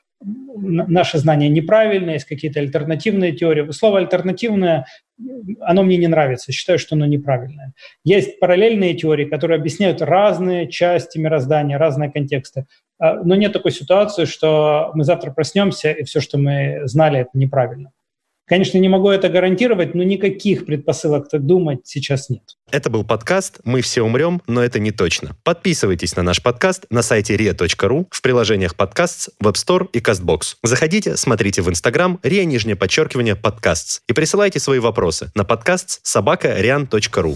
наши 0.57 1.17
знания 1.17 1.49
неправильные, 1.49 2.15
есть 2.15 2.25
какие-то 2.25 2.59
альтернативные 2.59 3.31
теории. 3.31 3.71
Слово 3.71 3.99
«альтернативное» 3.99 4.85
оно 5.61 5.83
мне 5.83 5.97
не 5.97 6.07
нравится, 6.07 6.51
считаю, 6.51 6.77
что 6.77 6.95
оно 6.95 7.05
неправильное. 7.05 7.73
Есть 8.03 8.39
параллельные 8.39 8.95
теории, 8.95 9.25
которые 9.25 9.57
объясняют 9.59 10.01
разные 10.01 10.69
части 10.69 11.17
мироздания, 11.17 11.77
разные 11.77 12.11
контексты. 12.11 12.65
А, 12.99 13.23
но 13.23 13.35
нет 13.35 13.53
такой 13.53 13.71
ситуации, 13.71 14.25
что 14.25 14.91
мы 14.93 15.03
завтра 15.03 15.31
проснемся, 15.31 15.91
и 15.91 16.03
все, 16.03 16.19
что 16.21 16.37
мы 16.37 16.81
знали, 16.85 17.19
это 17.19 17.31
неправильно. 17.33 17.91
Конечно, 18.47 18.77
не 18.77 18.89
могу 18.89 19.09
это 19.09 19.27
гарантировать, 19.27 19.95
но 19.95 20.03
никаких 20.03 20.67
предпосылок 20.67 21.29
так 21.29 21.45
думать 21.45 21.79
сейчас 21.83 22.29
нет. 22.29 22.43
Это 22.71 22.91
был 22.91 23.03
подкаст 23.03 23.59
«Мы 23.63 23.81
все 23.81 24.03
умрем, 24.03 24.41
но 24.45 24.63
это 24.63 24.77
не 24.77 24.91
точно». 24.91 25.35
Подписывайтесь 25.43 26.15
на 26.15 26.21
наш 26.21 26.43
подкаст 26.43 26.85
на 26.91 27.01
сайте 27.01 27.35
ria.ru, 27.35 28.05
в 28.11 28.21
приложениях 28.21 28.75
подкаст, 28.75 29.29
Web 29.43 29.53
Store 29.53 29.89
и 29.93 29.99
CastBox. 29.99 30.57
Заходите, 30.61 31.17
смотрите 31.17 31.63
в 31.63 31.69
Instagram 31.69 32.19
ria, 32.21 32.45
нижнее 32.45 32.75
подчеркивание, 32.75 33.35
подкастс 33.35 34.01
и 34.07 34.13
присылайте 34.13 34.59
свои 34.59 34.77
вопросы 34.77 35.31
на 35.33 35.43
подкаст 35.43 36.05
собака 36.05 36.49
rian.ru. 36.61 37.35